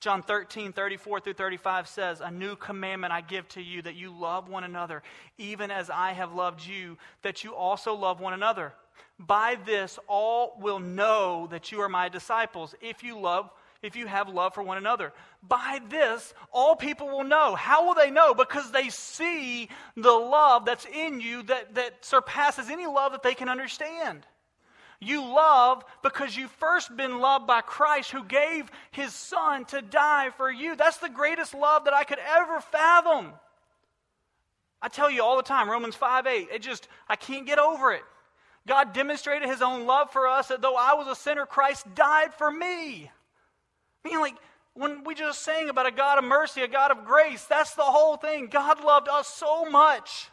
[0.00, 4.10] John 13, 34 through 35 says, A new commandment I give to you that you
[4.10, 5.02] love one another,
[5.36, 8.72] even as I have loved you, that you also love one another.
[9.18, 13.50] By this, all will know that you are my disciples, if you love
[13.82, 15.12] if you have love for one another.
[15.46, 17.54] By this, all people will know.
[17.54, 18.34] How will they know?
[18.34, 23.34] Because they see the love that's in you that, that surpasses any love that they
[23.34, 24.26] can understand.
[25.00, 30.28] You love because you've first been loved by Christ who gave his son to die
[30.36, 30.76] for you.
[30.76, 33.32] That's the greatest love that I could ever fathom.
[34.82, 37.92] I tell you all the time, Romans 5 8, it just, I can't get over
[37.92, 38.02] it.
[38.66, 42.34] God demonstrated his own love for us that though I was a sinner, Christ died
[42.34, 43.10] for me.
[44.04, 44.36] I mean, like,
[44.74, 47.82] when we just sang about a God of mercy, a God of grace, that's the
[47.82, 48.46] whole thing.
[48.46, 50.29] God loved us so much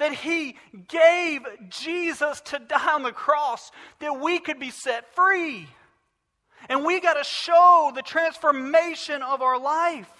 [0.00, 0.56] that he
[0.88, 5.68] gave Jesus to die on the cross that we could be set free.
[6.70, 10.10] And we got to show the transformation of our life.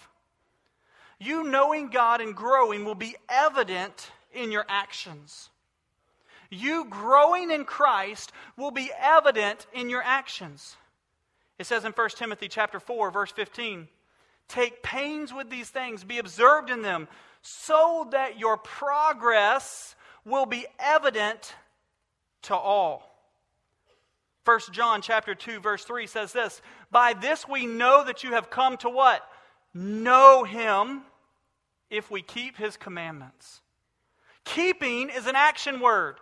[1.19, 5.49] You knowing God and growing will be evident in your actions.
[6.51, 10.77] You growing in Christ will be evident in your actions.
[11.59, 13.89] It says in 1 Timothy chapter 4 verse 15,
[14.47, 17.09] "Take pains with these things, be observed in them,
[17.43, 21.55] so that your progress will be evident
[22.43, 23.07] to all."
[24.45, 28.51] 1 John chapter 2 verse 3 says this, "By this we know that you have
[28.51, 29.29] come to what?
[29.73, 31.05] Know him
[31.91, 33.61] if we keep his commandments."
[34.45, 36.19] Keeping is an action word.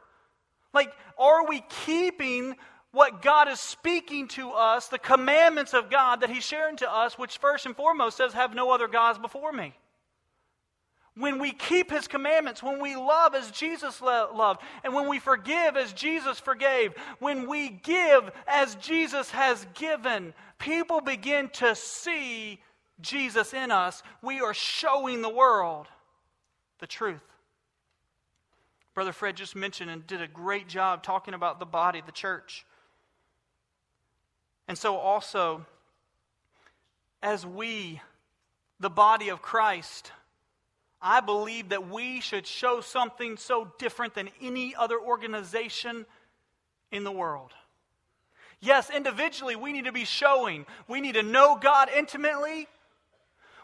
[0.72, 2.56] Like, are we keeping
[2.90, 7.18] what God is speaking to us, the commandments of God that He's sharing to us,
[7.18, 9.74] which first and foremost says, Have no other gods before me?
[11.18, 15.76] When we keep His commandments, when we love as Jesus loved, and when we forgive
[15.76, 22.60] as Jesus forgave, when we give as Jesus has given, people begin to see
[23.00, 24.04] Jesus in us.
[24.22, 25.88] We are showing the world
[26.78, 27.20] the truth.
[28.94, 32.64] Brother Fred just mentioned and did a great job talking about the body, the church.
[34.68, 35.66] And so, also,
[37.22, 38.00] as we,
[38.78, 40.12] the body of Christ,
[41.00, 46.06] I believe that we should show something so different than any other organization
[46.90, 47.52] in the world.
[48.60, 50.66] Yes, individually, we need to be showing.
[50.88, 52.66] We need to know God intimately.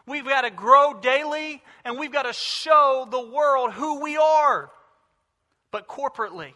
[0.07, 4.71] We've got to grow daily, and we've got to show the world who we are
[5.71, 6.53] but corporately.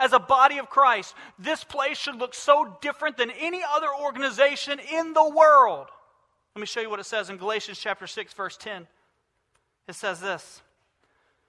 [0.00, 4.78] As a body of Christ, this place should look so different than any other organization
[4.78, 5.88] in the world.
[6.54, 8.86] Let me show you what it says in Galatians chapter 6 verse 10.
[9.88, 10.62] It says this.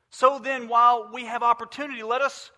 [0.10, 2.52] So then while we have opportunity, let us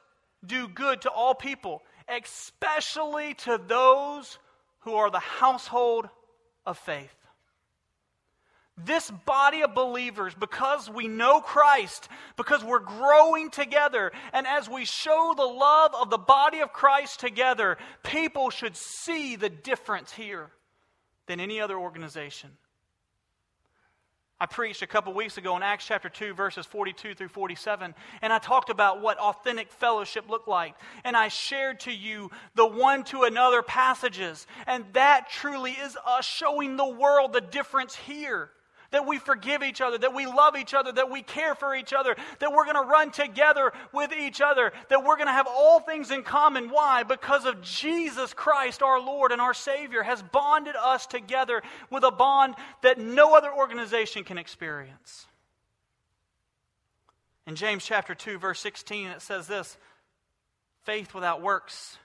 [0.46, 4.39] do good to all people, especially to those
[4.82, 6.08] who are the household
[6.65, 7.13] of faith
[8.86, 14.86] this body of believers, because we know Christ, because we're growing together, and as we
[14.86, 20.50] show the love of the body of Christ together, people should see the difference here
[21.28, 22.52] than any other organization.
[24.41, 28.34] I preached a couple weeks ago in Acts chapter 2, verses 42 through 47, and
[28.34, 30.73] I talked about what authentic fellowship looked like.
[31.04, 36.25] And I shared to you the one to another passages, and that truly is us
[36.25, 38.49] showing the world the difference here
[38.91, 41.93] that we forgive each other, that we love each other, that we care for each
[41.93, 45.47] other, that we're going to run together with each other, that we're going to have
[45.47, 46.69] all things in common.
[46.69, 47.04] Why?
[47.04, 52.12] Because of Jesus Christ, our Lord and our Savior, has bonded us together with a
[52.12, 55.25] bond that no other organization can experience.
[57.47, 59.77] In James chapter 2, verse 16, it says this
[60.84, 61.97] faith without works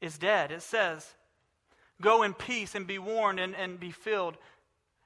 [0.00, 0.50] is dead.
[0.50, 1.06] It says,
[2.00, 4.36] Go in peace and be warned and, and be filled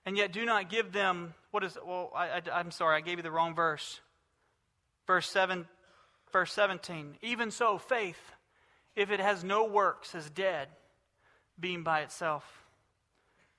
[0.05, 3.23] and yet do not give them what is well I, i'm sorry i gave you
[3.23, 4.01] the wrong verse.
[5.07, 5.67] Verse 7
[6.33, 8.21] verse 17 even so faith
[8.95, 10.69] if it has no works is dead
[11.59, 12.45] being by itself.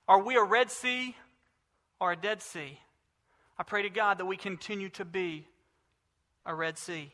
[0.07, 1.15] Are we a red sea
[1.99, 2.79] or a dead sea?
[3.57, 5.47] I pray to god that we continue to be
[6.45, 7.11] a red sea.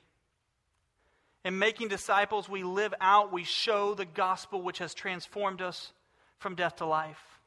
[1.46, 5.92] In making disciples we live out we show the gospel which has transformed us
[6.38, 7.39] from death to life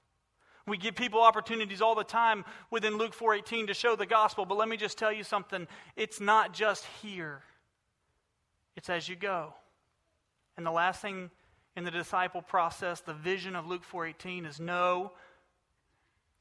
[0.66, 4.56] we give people opportunities all the time within Luke 4:18 to show the gospel, but
[4.56, 5.66] let me just tell you something.
[5.96, 7.42] It's not just here.
[8.76, 9.54] It's as you go.
[10.56, 11.30] And the last thing
[11.76, 15.12] in the disciple process, the vision of Luke 4:18 is know,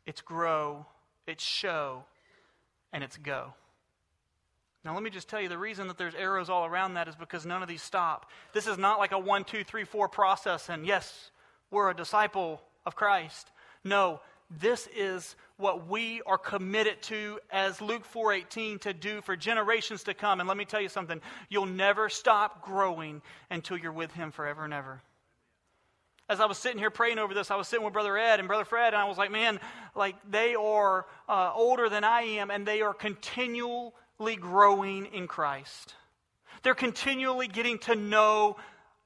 [0.05, 0.85] it's grow,
[1.25, 2.05] it's show,
[2.91, 3.53] and it's go.
[4.83, 7.15] Now, let me just tell you the reason that there's arrows all around that is
[7.15, 8.29] because none of these stop.
[8.51, 11.29] This is not like a one, two, three, four process, and yes,
[11.69, 13.51] we're a disciple of Christ.
[13.83, 14.21] No,
[14.59, 20.13] this is what we are committed to as Luke 4:18 to do for generations to
[20.13, 20.39] come.
[20.39, 24.65] And let me tell you something, you'll never stop growing until you're with him forever
[24.65, 25.01] and ever.
[26.29, 28.47] as I was sitting here praying over this, I was sitting with Brother Ed and
[28.47, 29.59] Brother Fred, and I was like, man,
[29.95, 33.91] like they are uh, older than I am, and they are continually
[34.39, 35.95] growing in Christ.
[36.63, 38.55] They're continually getting to know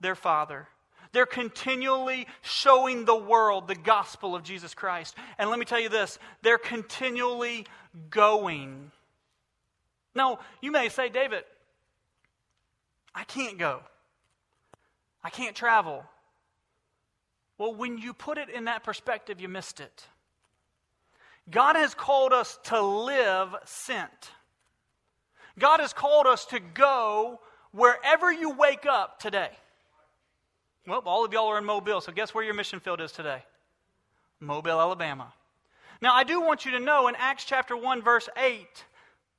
[0.01, 0.67] their Father.
[1.15, 5.15] They're continually showing the world the gospel of Jesus Christ.
[5.37, 7.65] And let me tell you this they're continually
[8.09, 8.91] going.
[10.13, 11.45] Now, you may say, David,
[13.15, 13.79] I can't go.
[15.23, 16.03] I can't travel.
[17.57, 20.05] Well, when you put it in that perspective, you missed it.
[21.49, 24.31] God has called us to live sent.
[25.57, 27.39] God has called us to go
[27.71, 29.51] wherever you wake up today.
[30.87, 33.43] Well, all of y'all are in Mobile, so guess where your mission field is today?
[34.39, 35.33] Mobile, Alabama.
[36.01, 38.67] Now, I do want you to know in Acts chapter 1, verse 8,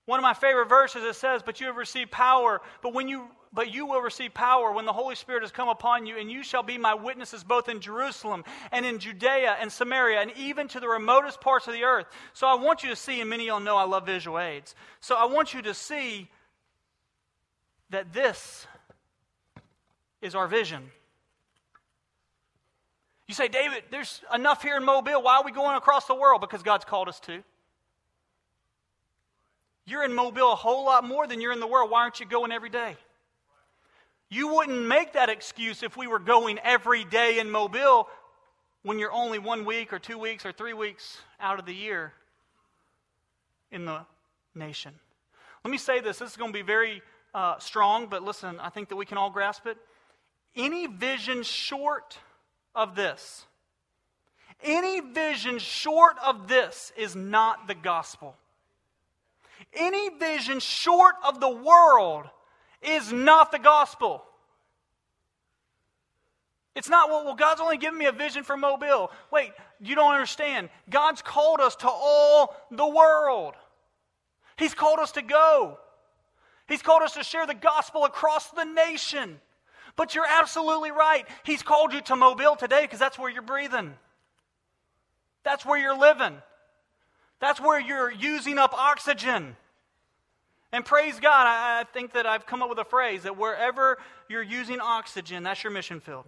[0.06, 3.28] one of my favorite verses, it says, But you have received power, but when you
[3.52, 6.42] but you will receive power when the Holy Spirit has come upon you, and you
[6.42, 10.80] shall be my witnesses both in Jerusalem and in Judea and Samaria and even to
[10.80, 12.04] the remotest parts of the earth.
[12.34, 14.74] So I want you to see, and many of y'all know I love visual aids.
[15.00, 16.28] So I want you to see
[17.88, 18.66] that this
[20.20, 20.90] is our vision.
[23.26, 25.20] You say, David, there's enough here in Mobile.
[25.22, 26.40] Why are we going across the world?
[26.40, 27.42] Because God's called us to.
[29.84, 31.90] You're in Mobile a whole lot more than you're in the world.
[31.90, 32.96] Why aren't you going every day?
[34.28, 38.08] You wouldn't make that excuse if we were going every day in Mobile
[38.82, 42.12] when you're only one week or two weeks or three weeks out of the year
[43.70, 44.00] in the
[44.54, 44.92] nation.
[45.64, 46.18] Let me say this.
[46.18, 47.02] This is going to be very
[47.34, 49.76] uh, strong, but listen, I think that we can all grasp it.
[50.56, 52.18] Any vision short
[52.76, 53.46] of this,
[54.62, 58.36] any vision short of this is not the gospel.
[59.74, 62.26] Any vision short of the world
[62.82, 64.22] is not the gospel.
[66.74, 69.10] It's not, well, well, God's only given me a vision for Mobile.
[69.32, 70.68] Wait, you don't understand.
[70.90, 73.54] God's called us to all the world.
[74.58, 75.78] He's called us to go.
[76.68, 79.40] He's called us to share the gospel across the nation.
[79.96, 81.26] But you're absolutely right.
[81.44, 83.94] He's called you to Mobile today because that's where you're breathing.
[85.42, 86.36] That's where you're living.
[87.40, 89.56] That's where you're using up oxygen.
[90.72, 93.98] And praise God, I, I think that I've come up with a phrase that wherever
[94.28, 96.24] you're using oxygen, that's your mission field.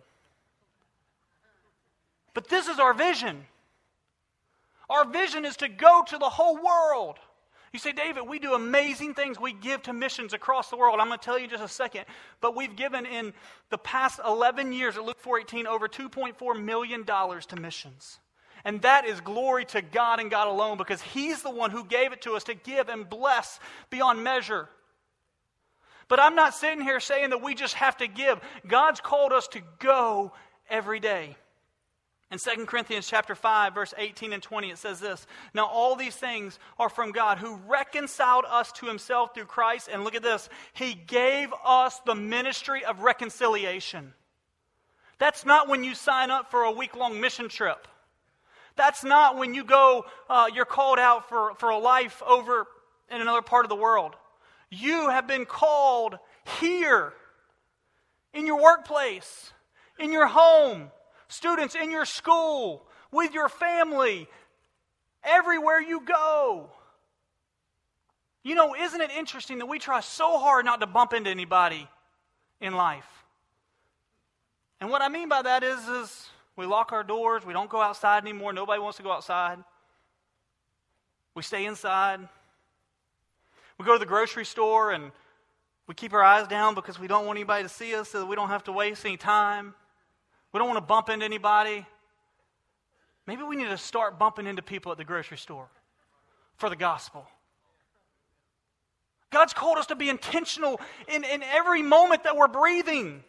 [2.33, 3.45] But this is our vision.
[4.89, 7.19] Our vision is to go to the whole world.
[7.73, 9.39] You say, David, we do amazing things.
[9.39, 11.01] We give to missions across the world.
[11.01, 12.07] I'm going to tell you just a second.
[12.41, 13.35] But we've given in
[13.71, 18.19] the past 11 years at Luke 418 over $2.4 million to missions.
[18.65, 22.13] And that is glory to God and God alone because He's the one who gave
[22.13, 24.69] it to us to give and bless beyond measure.
[26.09, 28.41] But I'm not sitting here saying that we just have to give.
[28.67, 30.33] God's called us to go
[30.71, 31.37] every day.
[32.31, 36.17] In 2 Corinthians chapter 5 verse 18 and 20 it says this, "Now all these
[36.17, 40.49] things are from God who reconciled us to himself through Christ and look at this,
[40.75, 44.15] he gave us the ministry of reconciliation."
[45.19, 47.89] That's not when you sign up for a week-long mission trip.
[48.77, 52.67] That's not when you go uh, you're called out for, for a life over
[53.11, 54.17] in another part of the world.
[54.71, 56.19] You have been called
[56.61, 57.15] here
[58.35, 59.53] in your workplace,
[59.99, 60.91] in your home,
[61.29, 64.29] students in your school, with your family,
[65.23, 66.71] everywhere you go.
[68.43, 71.89] You know, isn't it interesting that we try so hard not to bump into anybody
[72.61, 73.07] in life?
[74.81, 77.81] And what I mean by that is, is we lock our doors, we don't go
[77.81, 79.59] outside anymore, nobody wants to go outside.
[81.35, 82.21] We stay inside.
[83.79, 85.13] We go to the grocery store and
[85.87, 88.27] we keep our eyes down because we don't want anybody to see us so that
[88.27, 89.75] we don't have to waste any time.
[90.53, 91.87] We don't want to bump into anybody.
[93.27, 95.69] Maybe we need to start bumping into people at the grocery store
[96.57, 97.27] for the gospel.
[99.31, 103.23] God's called us to be intentional in, in every moment that we're breathing.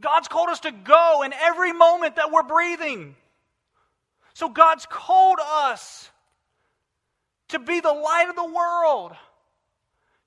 [0.00, 3.16] God's called us to go in every moment that we're breathing.
[4.34, 6.10] So God's called us
[7.48, 9.12] to be the light of the world,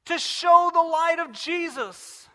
[0.05, 2.27] to show the light of Jesus.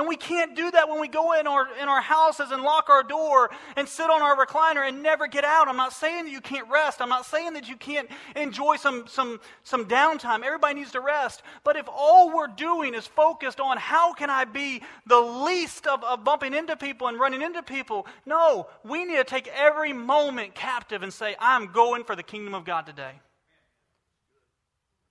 [0.00, 2.88] And we can't do that when we go in our, in our houses and lock
[2.88, 5.68] our door and sit on our recliner and never get out.
[5.68, 7.02] I'm not saying that you can't rest.
[7.02, 10.42] I'm not saying that you can't enjoy some, some, some downtime.
[10.42, 11.42] Everybody needs to rest.
[11.64, 16.02] But if all we're doing is focused on how can I be the least of,
[16.02, 20.54] of bumping into people and running into people, no, we need to take every moment
[20.54, 23.20] captive and say, I'm going for the kingdom of God today.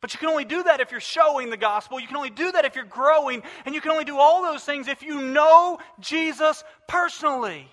[0.02, 2.00] But you can only do that if you're showing the gospel.
[2.00, 3.44] You can only do that if you're growing.
[3.66, 7.68] And you can only do all those things if you know Jesus personally.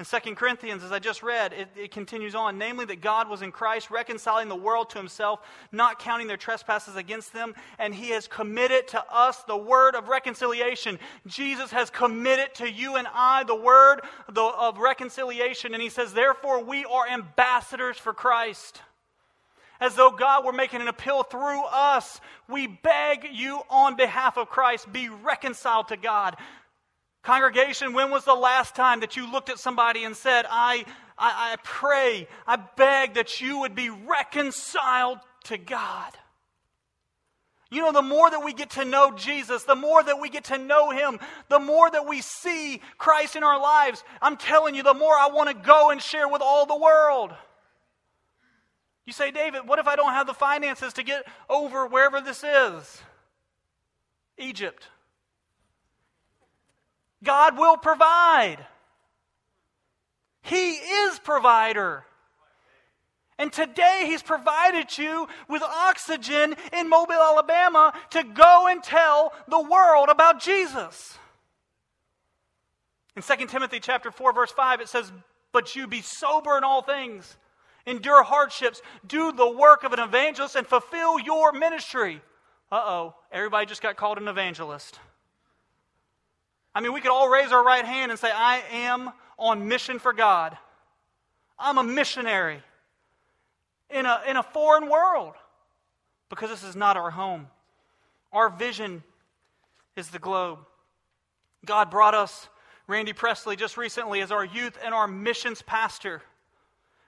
[0.00, 3.42] In 2 Corinthians, as I just read, it, it, continues on namely, that God was
[3.42, 5.40] in Christ, reconciling the world to himself,
[5.72, 10.08] not counting their trespasses against them, and he has committed to us the word of
[10.08, 10.98] reconciliation.
[11.26, 14.00] Jesus has committed to you and I the word
[14.34, 18.80] of reconciliation, and he says, therefore, we are ambassadors for Christ.
[19.80, 24.50] As though God were making an appeal through us, we beg you on behalf of
[24.50, 26.36] Christ, be reconciled to God.
[27.22, 30.84] Congregation, when was the last time that you looked at somebody and said, I,
[31.18, 36.12] I, I pray, I beg that you would be reconciled to God?
[37.70, 40.44] You know, the more that we get to know Jesus, the more that we get
[40.44, 44.82] to know Him, the more that we see Christ in our lives, I'm telling you,
[44.82, 47.32] the more I want to go and share with all the world.
[49.10, 52.44] You say, David, what if I don't have the finances to get over wherever this
[52.44, 53.02] is?
[54.38, 54.86] Egypt.
[57.24, 58.58] God will provide.
[60.42, 62.04] He is provider.
[63.36, 69.60] And today he's provided you with oxygen in Mobile, Alabama to go and tell the
[69.60, 71.18] world about Jesus.
[73.16, 75.10] In 2 Timothy chapter 4 verse 5 it says,
[75.50, 77.36] "But you be sober in all things,
[77.90, 82.22] endure hardships, do the work of an evangelist and fulfill your ministry."
[82.72, 84.98] Uh-oh, everybody just got called an evangelist.
[86.74, 89.98] I mean, we could all raise our right hand and say, I am on mission
[89.98, 90.56] for God.
[91.58, 92.62] I'm a missionary
[93.90, 95.34] in a, in a foreign world
[96.28, 97.48] because this is not our home.
[98.32, 99.02] Our vision
[99.96, 100.60] is the globe.
[101.66, 102.48] God brought us
[102.86, 106.22] Randy Presley just recently as our youth and our missions pastor.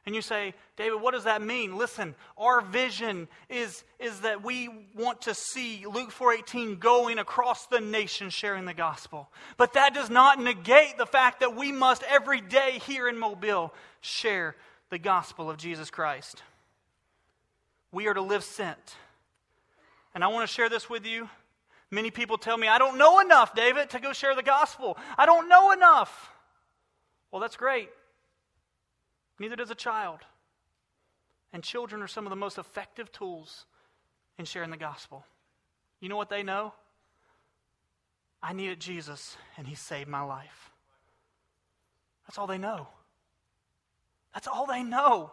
[0.05, 1.77] And you say, David, what does that mean?
[1.77, 7.81] Listen, our vision is, is that we want to see Luke 4:18 going across the
[7.81, 9.31] nation sharing the gospel.
[9.57, 13.73] But that does not negate the fact that we must every day here in Mobile
[14.01, 14.57] share
[14.91, 16.43] the gospel of Jesus Christ.
[17.93, 18.97] We are to live sent.
[20.15, 21.29] And I want to share this with you.
[21.93, 24.99] Many people tell me, I don't know enough, David, to go share the gospel.
[25.17, 26.31] I don't know enough.
[27.31, 27.89] Well, that's great.
[29.43, 30.21] Neither does a child.
[31.53, 33.67] And children are some of the most effective tools
[34.39, 35.27] in sharing the gospel.
[35.99, 36.75] You know what they know?
[38.41, 40.71] I needed Jesus, and He saved my life.
[42.25, 42.87] That's all they know.
[44.33, 45.33] That's all they know.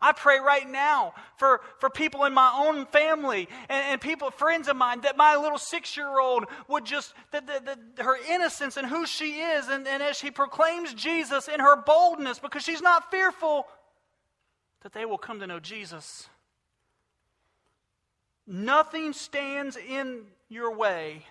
[0.00, 4.68] I pray right now for, for people in my own family and, and people, friends
[4.68, 8.76] of mine, that my little six year old would just, that, that, that her innocence
[8.76, 12.82] and who she is, and, and as she proclaims Jesus in her boldness, because she's
[12.82, 13.66] not fearful,
[14.82, 16.28] that they will come to know Jesus.
[18.46, 21.24] Nothing stands in your way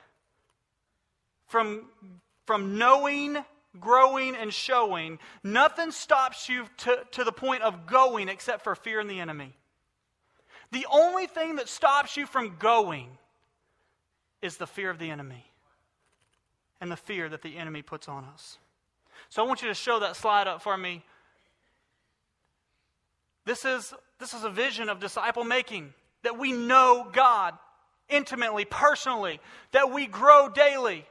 [1.47, 1.85] from,
[2.45, 3.37] from knowing
[3.79, 8.99] growing and showing, nothing stops you to, to the point of going except for fear
[8.99, 9.53] and the enemy.
[10.71, 13.09] The only thing that stops you from going
[14.41, 15.45] is the fear of the enemy
[16.81, 18.57] and the fear that the enemy puts on us.
[19.29, 21.03] So I want you to show that slide up for me.
[23.45, 27.53] This is, this is a vision of disciple making that we know God
[28.09, 29.39] intimately, personally,
[29.71, 31.05] that we grow daily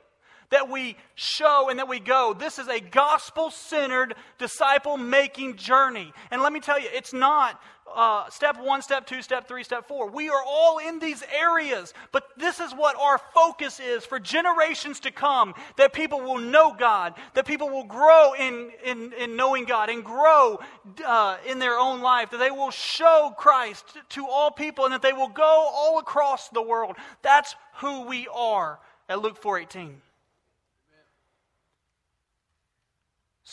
[0.51, 2.35] that we show and that we go.
[2.39, 6.13] This is a gospel centered, disciple making journey.
[6.31, 7.61] And let me tell you, it's not
[7.95, 10.11] uh, step one, step two, step three, step four.
[10.11, 15.01] We are all in these areas, but this is what our focus is for generations
[15.01, 19.65] to come that people will know God, that people will grow in, in, in knowing
[19.65, 20.59] God and grow
[21.07, 25.03] uh, in their own life, that they will show Christ to all people and that
[25.03, 26.97] they will go all across the world.
[27.23, 30.04] That's who we are at Luke 4:18.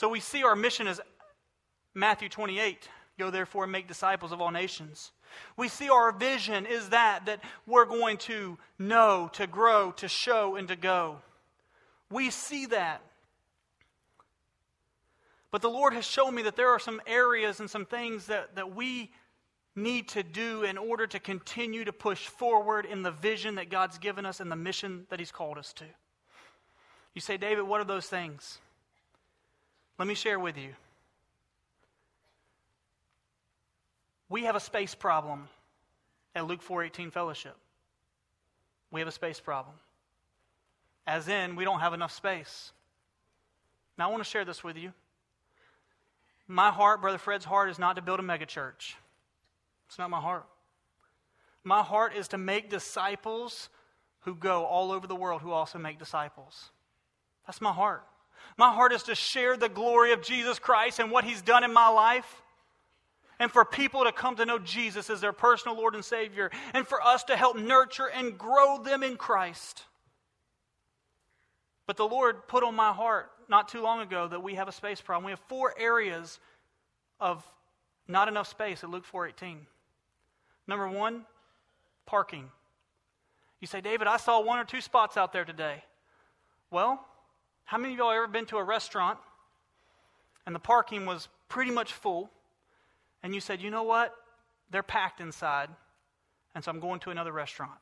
[0.02, 1.00] So we see our mission as
[1.94, 2.90] Matthew 28
[3.20, 5.12] go therefore and make disciples of all nations.
[5.58, 10.56] We see our vision is that that we're going to know, to grow, to show
[10.56, 11.18] and to go.
[12.10, 13.04] We see that.
[15.52, 18.56] But the Lord has shown me that there are some areas and some things that,
[18.56, 19.12] that we
[19.76, 24.00] need to do in order to continue to push forward in the vision that God's
[24.00, 25.86] given us and the mission that He's called us to.
[27.14, 28.58] You say, David, what are those things?
[29.98, 30.74] Let me share with you.
[34.30, 35.50] We have a space problem
[36.36, 37.56] at Luke 4:18 Fellowship.
[38.90, 39.76] We have a space problem.
[41.06, 42.72] As in, we don't have enough space.
[43.98, 44.94] Now, I want to share this with you.
[46.48, 48.96] My heart, Brother Fred's heart, is not to build a megachurch.
[49.88, 50.46] It's not my heart.
[51.64, 53.70] My heart is to make disciples
[54.22, 56.72] who go all over the world who also make disciples.
[57.46, 58.06] That's my heart.
[58.58, 61.74] My heart is to share the glory of Jesus Christ and what He's done in
[61.74, 62.42] my life.
[63.40, 66.52] And for people to come to know Jesus as their personal Lord and Savior.
[66.74, 69.84] And for us to help nurture and grow them in Christ.
[71.88, 74.72] But the Lord put on my heart not too long ago that we have a
[74.72, 75.26] space problem.
[75.26, 76.40] We have four areas
[77.20, 77.44] of
[78.08, 79.66] not enough space at Luke 4:18.
[80.68, 81.26] Number 1,
[82.06, 82.52] parking.
[83.60, 85.84] You say, "David, I saw one or two spots out there today."
[86.70, 87.06] Well,
[87.66, 89.18] how many of y'all ever been to a restaurant
[90.46, 92.30] and the parking was pretty much full
[93.24, 94.16] and you said, "You know what?
[94.72, 95.70] They're packed inside."
[96.54, 97.80] And so I'm going to another restaurant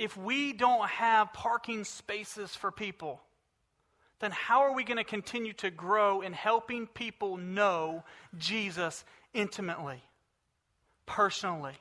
[0.00, 3.20] if we don't have parking spaces for people,
[4.20, 8.02] then how are we going to continue to grow in helping people know
[8.38, 10.02] Jesus intimately,
[11.04, 11.74] personally?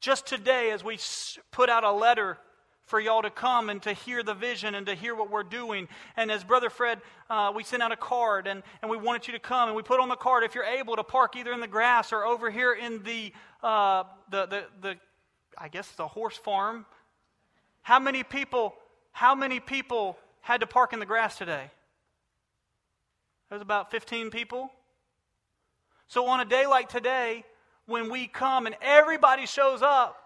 [0.00, 0.98] Just today, as we
[1.52, 2.38] put out a letter
[2.86, 5.88] for y'all to come and to hear the vision and to hear what we're doing.
[6.16, 9.32] And as Brother Fred, uh, we sent out a card and, and we wanted you
[9.32, 9.68] to come.
[9.68, 12.12] And we put on the card if you're able to park either in the grass
[12.12, 13.32] or over here in the,
[13.62, 14.96] uh, the, the, the
[15.56, 16.84] I guess the horse farm.
[17.82, 18.74] How many people,
[19.12, 21.70] how many people had to park in the grass today?
[23.48, 24.70] There's about 15 people.
[26.06, 27.44] So on a day like today,
[27.86, 30.20] when we come and everybody shows up,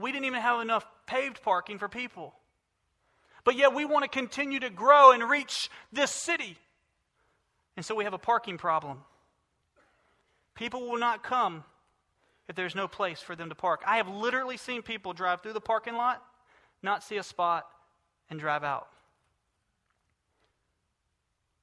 [0.00, 2.34] we didn't even have enough paved parking for people.
[3.44, 6.56] But yet we want to continue to grow and reach this city.
[7.76, 8.98] And so we have a parking problem.
[10.54, 11.64] People will not come
[12.48, 13.82] if there's no place for them to park.
[13.86, 16.22] I have literally seen people drive through the parking lot,
[16.82, 17.66] not see a spot,
[18.30, 18.88] and drive out.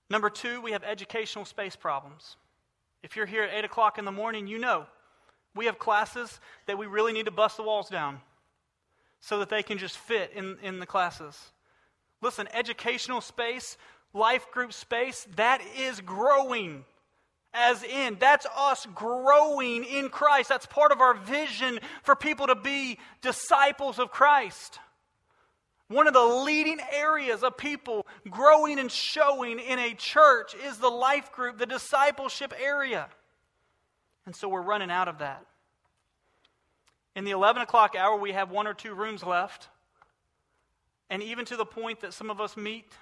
[0.09, 2.35] Number two, we have educational space problems.
[3.03, 4.85] If you're here at 8 o'clock in the morning, you know
[5.55, 8.21] we have classes that we really need to bust the walls down
[9.19, 11.37] so that they can just fit in, in the classes.
[12.21, 13.77] Listen, educational space,
[14.13, 16.85] life group space, that is growing
[17.53, 18.17] as in.
[18.19, 20.49] That's us growing in Christ.
[20.49, 24.79] That's part of our vision for people to be disciples of Christ.
[25.87, 30.89] One of the leading areas of people growing and showing in a church is the
[30.89, 33.09] life group, the discipleship area.
[34.27, 35.43] And so we're running out of that.
[37.19, 39.67] In the 11 o'clock hour, we have one or two rooms left.
[41.09, 42.93] And even to the point that some of us meet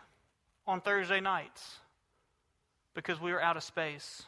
[0.65, 1.77] on Thursday nights
[2.95, 4.23] because we are out of space.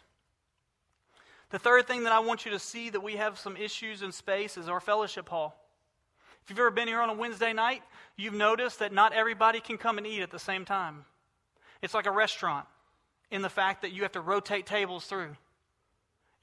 [1.50, 4.12] The third thing that I want you to see that we have some issues in
[4.12, 5.60] space is our fellowship hall.
[6.44, 7.82] If you've ever been here on a Wednesday night,
[8.16, 11.04] you've noticed that not everybody can come and eat at the same time.
[11.82, 12.68] It's like a restaurant
[13.32, 15.36] in the fact that you have to rotate tables through.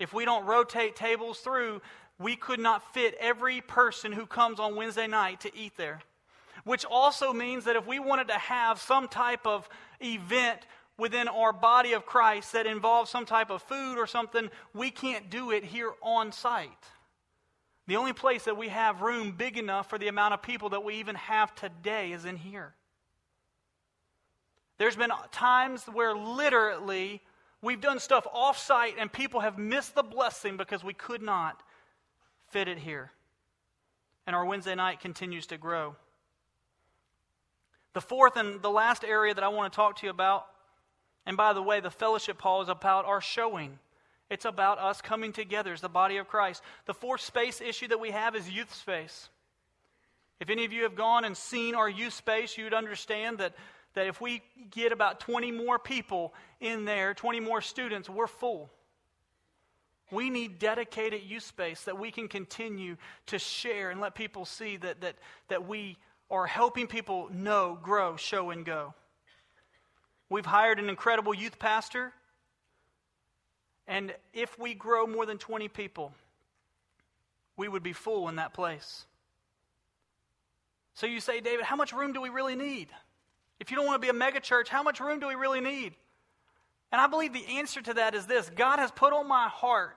[0.00, 1.80] If we don't rotate tables through,
[2.18, 6.00] we could not fit every person who comes on Wednesday night to eat there.
[6.64, 9.68] Which also means that if we wanted to have some type of
[10.00, 10.60] event
[10.98, 15.30] within our body of Christ that involves some type of food or something, we can't
[15.30, 16.70] do it here on site.
[17.86, 20.82] The only place that we have room big enough for the amount of people that
[20.82, 22.74] we even have today is in here.
[24.78, 27.22] There's been times where literally
[27.62, 31.62] we've done stuff off site and people have missed the blessing because we could not
[32.50, 33.10] fit it here.
[34.26, 35.96] And our Wednesday night continues to grow.
[37.92, 40.46] The fourth and the last area that I want to talk to you about
[41.26, 43.78] and by the way, the fellowship hall is about our showing.
[44.30, 46.62] It's about us coming together as the body of Christ.
[46.86, 49.28] The fourth space issue that we have is youth space.
[50.38, 53.54] If any of you have gone and seen our youth space, you'd understand that,
[53.94, 58.70] that if we get about 20 more people in there, 20 more students, we're full.
[60.10, 62.96] We need dedicated youth space that we can continue
[63.26, 65.16] to share and let people see that, that,
[65.48, 65.96] that we
[66.30, 68.94] are helping people know, grow, show, and go.
[70.28, 72.12] We've hired an incredible youth pastor.
[73.88, 76.12] And if we grow more than 20 people,
[77.56, 79.06] we would be full in that place.
[80.94, 82.88] So you say, David, how much room do we really need?
[83.60, 85.60] If you don't want to be a mega church, how much room do we really
[85.60, 85.94] need?
[86.92, 89.96] And I believe the answer to that is this God has put on my heart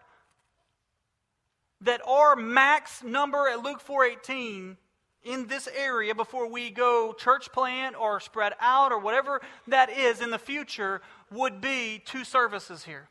[1.81, 4.77] that our max number at Luke 418
[5.23, 10.21] in this area before we go church plant or spread out or whatever that is
[10.21, 13.09] in the future would be two services here.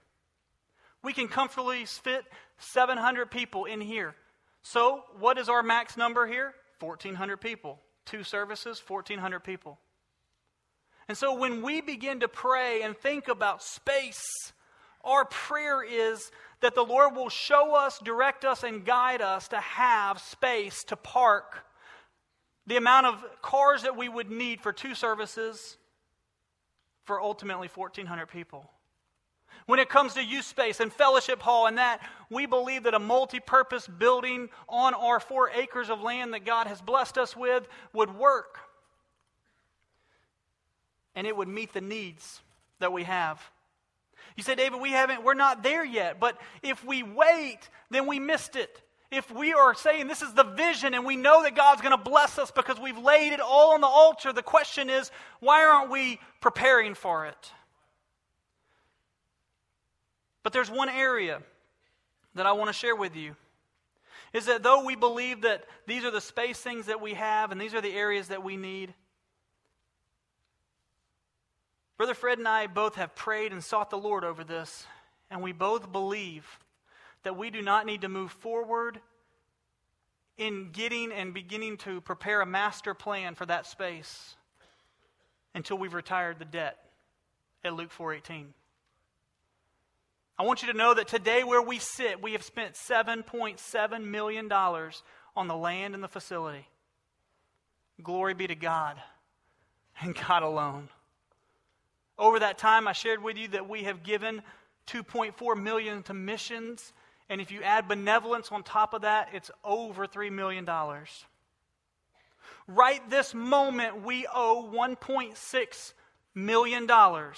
[1.02, 2.24] We can comfortably fit
[2.58, 4.14] 700 people in here.
[4.62, 6.54] So, what is our max number here?
[6.80, 7.80] 1,400 people.
[8.04, 9.78] Two services, 1,400 people.
[11.08, 14.22] And so, when we begin to pray and think about space,
[15.02, 16.30] our prayer is
[16.60, 20.96] that the Lord will show us, direct us, and guide us to have space to
[20.96, 21.64] park
[22.66, 25.78] the amount of cars that we would need for two services
[27.04, 28.70] for ultimately 1,400 people.
[29.64, 32.00] When it comes to youth space and fellowship hall and that,
[32.30, 36.66] we believe that a multi purpose building on our four acres of land that God
[36.66, 38.58] has blessed us with would work.
[41.18, 42.40] And it would meet the needs
[42.78, 43.42] that we have.
[44.36, 46.20] You say, David, we haven't, we're not there yet.
[46.20, 47.58] But if we wait,
[47.90, 48.80] then we missed it.
[49.10, 52.10] If we are saying this is the vision and we know that God's going to
[52.10, 55.10] bless us because we've laid it all on the altar, the question is,
[55.40, 57.52] why aren't we preparing for it?
[60.44, 61.42] But there's one area
[62.36, 63.34] that I want to share with you.
[64.32, 67.60] Is that though we believe that these are the space things that we have and
[67.60, 68.94] these are the areas that we need,
[71.98, 74.86] Brother Fred and I both have prayed and sought the Lord over this,
[75.32, 76.46] and we both believe
[77.24, 79.00] that we do not need to move forward
[80.36, 84.36] in getting and beginning to prepare a master plan for that space
[85.56, 86.78] until we've retired the debt
[87.64, 88.54] at Luke 4:18.
[90.38, 94.46] I want you to know that today where we sit, we have spent 7.7 million
[94.46, 95.02] dollars
[95.34, 96.68] on the land and the facility.
[98.00, 99.02] Glory be to God
[100.00, 100.90] and God alone.
[102.18, 104.42] Over that time, I shared with you that we have given
[104.88, 106.92] 2.4 million to missions,
[107.28, 110.66] and if you add benevolence on top of that, it's over $3 million.
[112.66, 115.92] Right this moment, we owe $1.6
[116.34, 117.34] million on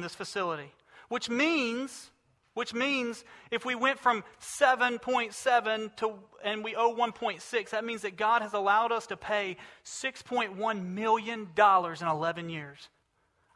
[0.00, 0.72] this facility,
[1.08, 2.10] which means
[2.54, 6.12] which means if we went from 7.7 to
[6.44, 11.48] and we owe 1.6 that means that god has allowed us to pay 6.1 million
[11.56, 12.90] dollars in 11 years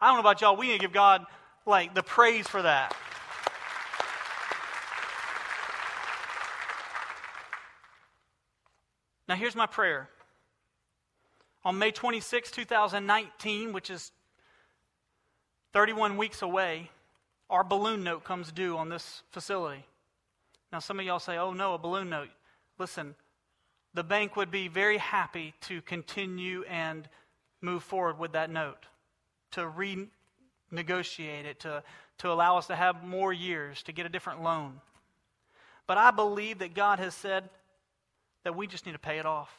[0.00, 1.26] I don't know about y'all, we need to give God
[1.66, 2.96] like the praise for that.
[9.28, 10.08] Now, here's my prayer.
[11.64, 14.12] On May 26, 2019, which is
[15.74, 16.90] 31 weeks away,
[17.50, 19.84] our balloon note comes due on this facility.
[20.72, 22.28] Now, some of y'all say, oh no, a balloon note.
[22.78, 23.16] Listen,
[23.94, 27.08] the bank would be very happy to continue and
[27.60, 28.86] move forward with that note
[29.52, 31.82] to renegotiate it, to,
[32.18, 34.80] to allow us to have more years, to get a different loan.
[35.86, 37.48] But I believe that God has said
[38.44, 39.50] that we just need to pay it off.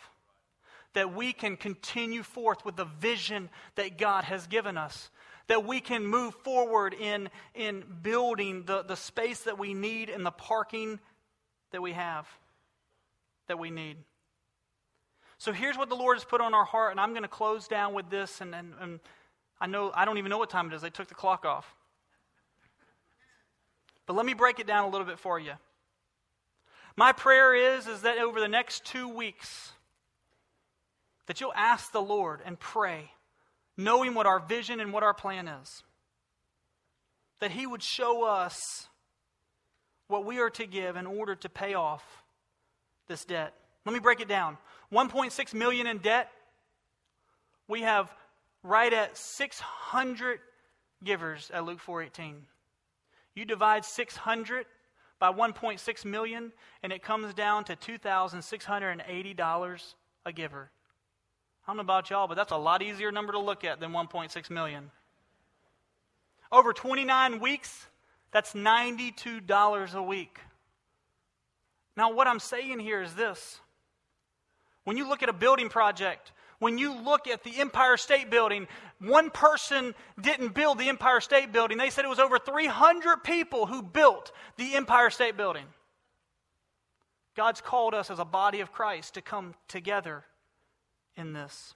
[0.94, 5.10] That we can continue forth with the vision that God has given us.
[5.48, 10.26] That we can move forward in, in building the, the space that we need and
[10.26, 11.00] the parking
[11.72, 12.28] that we have,
[13.48, 13.98] that we need.
[15.40, 17.68] So here's what the Lord has put on our heart, and I'm going to close
[17.68, 19.00] down with this and, and, and
[19.62, 20.82] I know I don't even know what time it is.
[20.82, 21.76] They took the clock off.
[24.05, 25.53] But let me break it down a little bit for you.
[26.95, 29.74] My prayer is is that over the next 2 weeks
[31.28, 33.12] that you'll ask the Lord and pray
[33.78, 35.84] knowing what our vision and what our plan is.
[37.39, 38.88] That he would show us
[40.07, 42.03] what we are to give in order to pay off
[43.07, 43.53] this debt.
[43.86, 44.57] Let me break it down.
[44.91, 46.30] 1.6 million in debt.
[47.68, 48.14] We have
[48.64, 50.39] right at 600
[51.03, 52.45] givers at Luke 4:18.
[53.36, 54.66] You divide 600
[55.20, 56.51] by 1.6 million
[56.84, 59.93] and it comes down to $2,680
[60.26, 60.72] a giver.
[61.66, 63.91] I don't know about y'all, but that's a lot easier number to look at than
[63.91, 64.91] 1.6 million.
[66.51, 67.86] Over 29 weeks,
[68.32, 70.39] that's $92 a week.
[71.95, 73.60] Now, what I'm saying here is this.
[74.84, 78.68] When you look at a building project, when you look at the Empire State Building,
[78.99, 81.78] one person didn't build the Empire State Building.
[81.78, 85.66] They said it was over 300 people who built the Empire State Building.
[87.36, 90.26] God's called us as a body of Christ to come together
[91.16, 91.74] in this.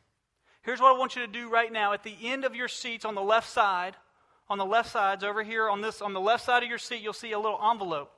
[0.62, 1.94] Here's what I want you to do right now.
[1.94, 3.96] At the end of your seats on the left side,
[4.50, 7.02] on the left sides over here on this on the left side of your seat,
[7.02, 8.12] you'll see a little envelope.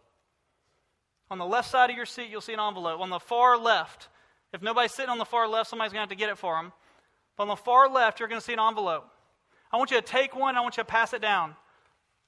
[1.30, 3.00] On the left side of your seat, you'll see an envelope.
[3.00, 4.10] On the far left,
[4.56, 6.56] if nobody's sitting on the far left, somebody's going to have to get it for
[6.56, 6.72] them.
[7.36, 9.06] But on the far left, you're going to see an envelope.
[9.72, 11.58] I want you to take one, I want you to pass it down.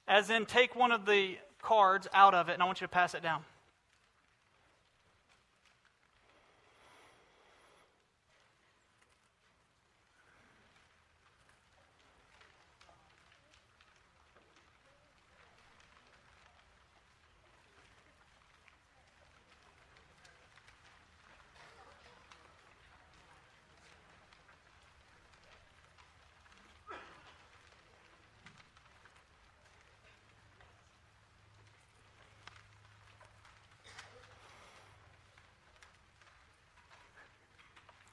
[0.06, 2.90] As in, take one of the cards out of it, and I want you to
[2.90, 3.44] pass it down.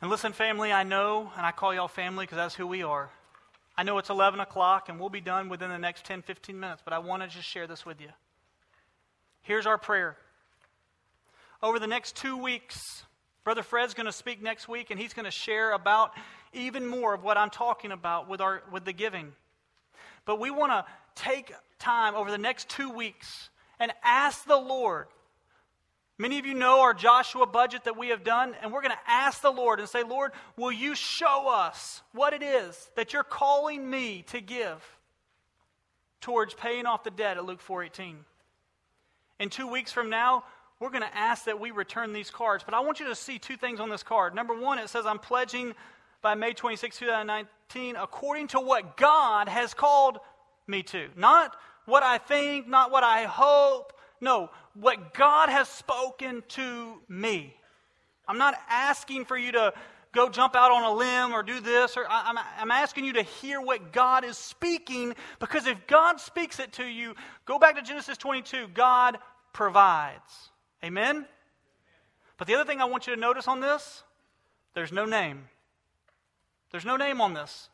[0.06, 3.10] And listen, family, I know, and I call y'all family because that's who we are.
[3.76, 6.84] I know it's 11 o'clock and we'll be done within the next 10, 15 minutes,
[6.86, 8.10] but I want to just share this with you.
[9.42, 10.16] Here's our prayer.
[11.64, 13.04] Over the next two weeks,
[13.44, 16.12] Brother Fred's going to speak next week and he's going to share about
[16.54, 19.34] even more of what I'm talking about with, our, with the giving.
[20.26, 20.86] But we want to
[21.16, 23.50] take time over the next two weeks
[23.80, 25.08] and ask the Lord.
[26.18, 29.12] Many of you know our Joshua budget that we have done, and we're going to
[29.12, 33.24] ask the Lord and say, Lord, will you show us what it is that you're
[33.24, 34.82] calling me to give
[36.22, 38.16] towards paying off the debt at Luke 4:18?
[39.40, 40.46] In two weeks from now,
[40.80, 42.64] we're going to ask that we return these cards.
[42.64, 44.34] But I want you to see two things on this card.
[44.34, 45.74] Number one, it says, I'm pledging
[46.22, 50.20] by May 26, 2019, according to what God has called
[50.68, 51.10] me to.
[51.16, 51.56] Not
[51.86, 53.94] what I think, not what I hope.
[54.22, 57.56] No, what God has spoken to me.
[58.28, 59.74] I'm not asking for you to
[60.12, 63.24] go jump out on a limb or do this, or I'm, I'm asking you to
[63.24, 67.16] hear what God is speaking because if God speaks it to you,
[67.46, 68.70] go back to Genesis 22.
[68.74, 69.18] God
[69.54, 70.50] provides.
[70.84, 71.26] Amen?
[72.38, 74.04] But the other thing I want you to notice on this
[74.74, 75.48] there's no name.
[76.72, 77.70] There's no name on this.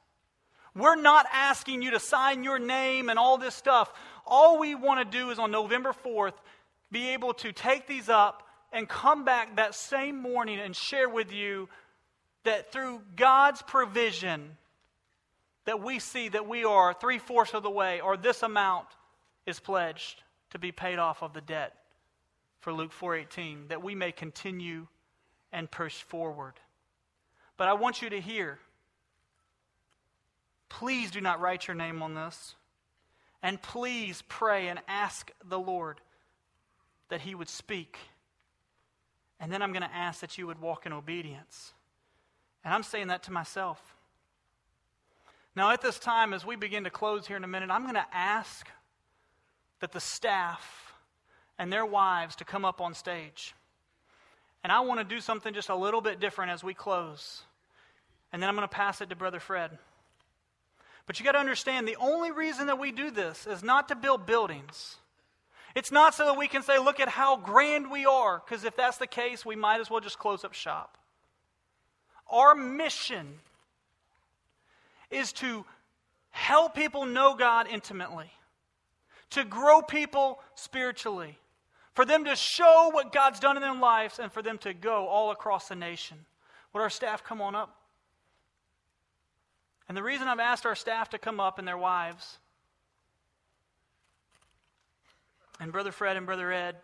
[0.75, 3.91] We're not asking you to sign your name and all this stuff.
[4.25, 6.33] All we want to do is on November 4th
[6.91, 11.31] be able to take these up and come back that same morning and share with
[11.31, 11.69] you
[12.43, 14.57] that through God's provision
[15.65, 18.87] that we see that we are three-fourths of the way or this amount
[19.45, 21.75] is pledged to be paid off of the debt
[22.59, 24.87] for Luke 4:18 that we may continue
[25.51, 26.53] and push forward.
[27.57, 28.59] But I want you to hear
[30.71, 32.55] Please do not write your name on this.
[33.43, 35.99] And please pray and ask the Lord
[37.11, 37.97] that He would speak.
[39.39, 41.73] And then I'm going to ask that you would walk in obedience.
[42.65, 43.79] And I'm saying that to myself.
[45.55, 47.95] Now, at this time, as we begin to close here in a minute, I'm going
[47.95, 48.67] to ask
[49.81, 50.93] that the staff
[51.57, 53.53] and their wives to come up on stage.
[54.63, 57.41] And I want to do something just a little bit different as we close.
[58.31, 59.77] And then I'm going to pass it to Brother Fred.
[61.07, 63.95] But you got to understand the only reason that we do this is not to
[63.95, 64.97] build buildings.
[65.75, 68.75] It's not so that we can say, look at how grand we are, because if
[68.75, 70.97] that's the case, we might as well just close up shop.
[72.29, 73.39] Our mission
[75.09, 75.65] is to
[76.29, 78.31] help people know God intimately,
[79.31, 81.37] to grow people spiritually,
[81.93, 85.07] for them to show what God's done in their lives, and for them to go
[85.07, 86.17] all across the nation.
[86.73, 87.75] Would our staff come on up?
[89.89, 92.39] And the reason I've asked our staff to come up and their wives,
[95.61, 96.75] and Brother Fred and Brother Ed,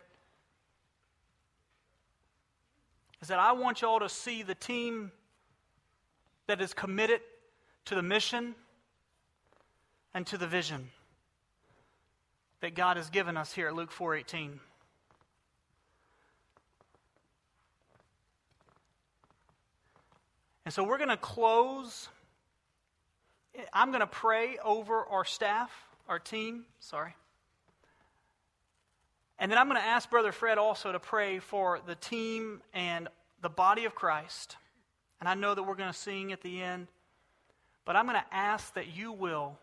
[3.20, 5.10] is that I want y'all to see the team
[6.46, 7.20] that is committed
[7.86, 8.54] to the mission
[10.14, 10.90] and to the vision
[12.60, 14.60] that God has given us here at Luke 4:18.
[20.64, 22.08] And so we're going to close
[23.72, 25.72] I'm going to pray over our staff,
[26.08, 27.16] our team, sorry.
[29.38, 33.08] And then I'm going to ask Brother Fred also to pray for the team and
[33.40, 34.56] the body of Christ.
[35.20, 36.88] And I know that we're going to sing at the end.
[37.84, 39.58] But I'm going to ask that you will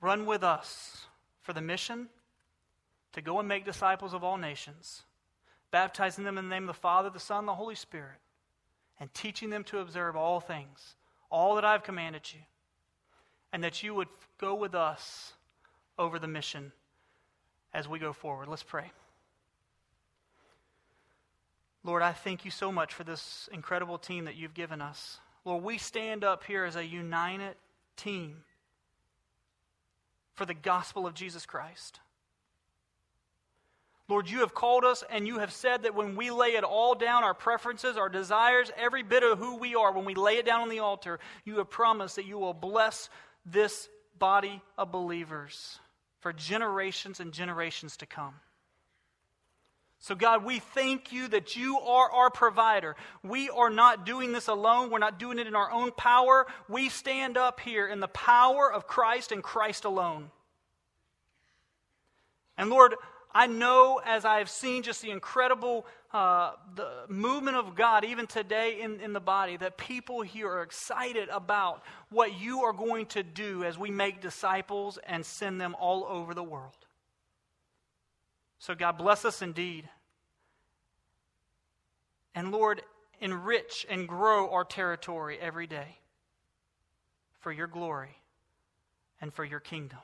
[0.00, 1.06] run with us
[1.42, 2.08] for the mission
[3.12, 5.02] to go and make disciples of all nations,
[5.70, 8.18] baptizing them in the name of the Father, the Son, the Holy Spirit,
[9.00, 10.94] and teaching them to observe all things,
[11.30, 12.40] all that I've commanded you
[13.52, 14.08] and that you would
[14.38, 15.32] go with us
[15.98, 16.72] over the mission
[17.72, 18.48] as we go forward.
[18.48, 18.90] Let's pray.
[21.84, 25.18] Lord, I thank you so much for this incredible team that you've given us.
[25.44, 27.54] Lord, we stand up here as a united
[27.96, 28.38] team
[30.34, 32.00] for the gospel of Jesus Christ.
[34.08, 36.94] Lord, you have called us and you have said that when we lay it all
[36.94, 40.46] down, our preferences, our desires, every bit of who we are, when we lay it
[40.46, 43.10] down on the altar, you have promised that you will bless
[43.44, 43.88] this
[44.18, 45.78] body of believers
[46.20, 48.34] for generations and generations to come.
[50.00, 52.94] So, God, we thank you that you are our provider.
[53.24, 54.90] We are not doing this alone.
[54.90, 56.46] We're not doing it in our own power.
[56.68, 60.30] We stand up here in the power of Christ and Christ alone.
[62.56, 62.94] And Lord,
[63.34, 68.80] I know as I've seen just the incredible uh, the movement of God, even today
[68.80, 73.22] in, in the body, that people here are excited about what you are going to
[73.22, 76.72] do as we make disciples and send them all over the world.
[78.58, 79.88] So, God, bless us indeed.
[82.34, 82.82] And Lord,
[83.20, 85.98] enrich and grow our territory every day
[87.40, 88.16] for your glory
[89.20, 89.98] and for your kingdom.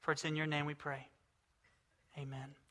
[0.00, 1.08] For it's in your name we pray.
[2.18, 2.65] Amen.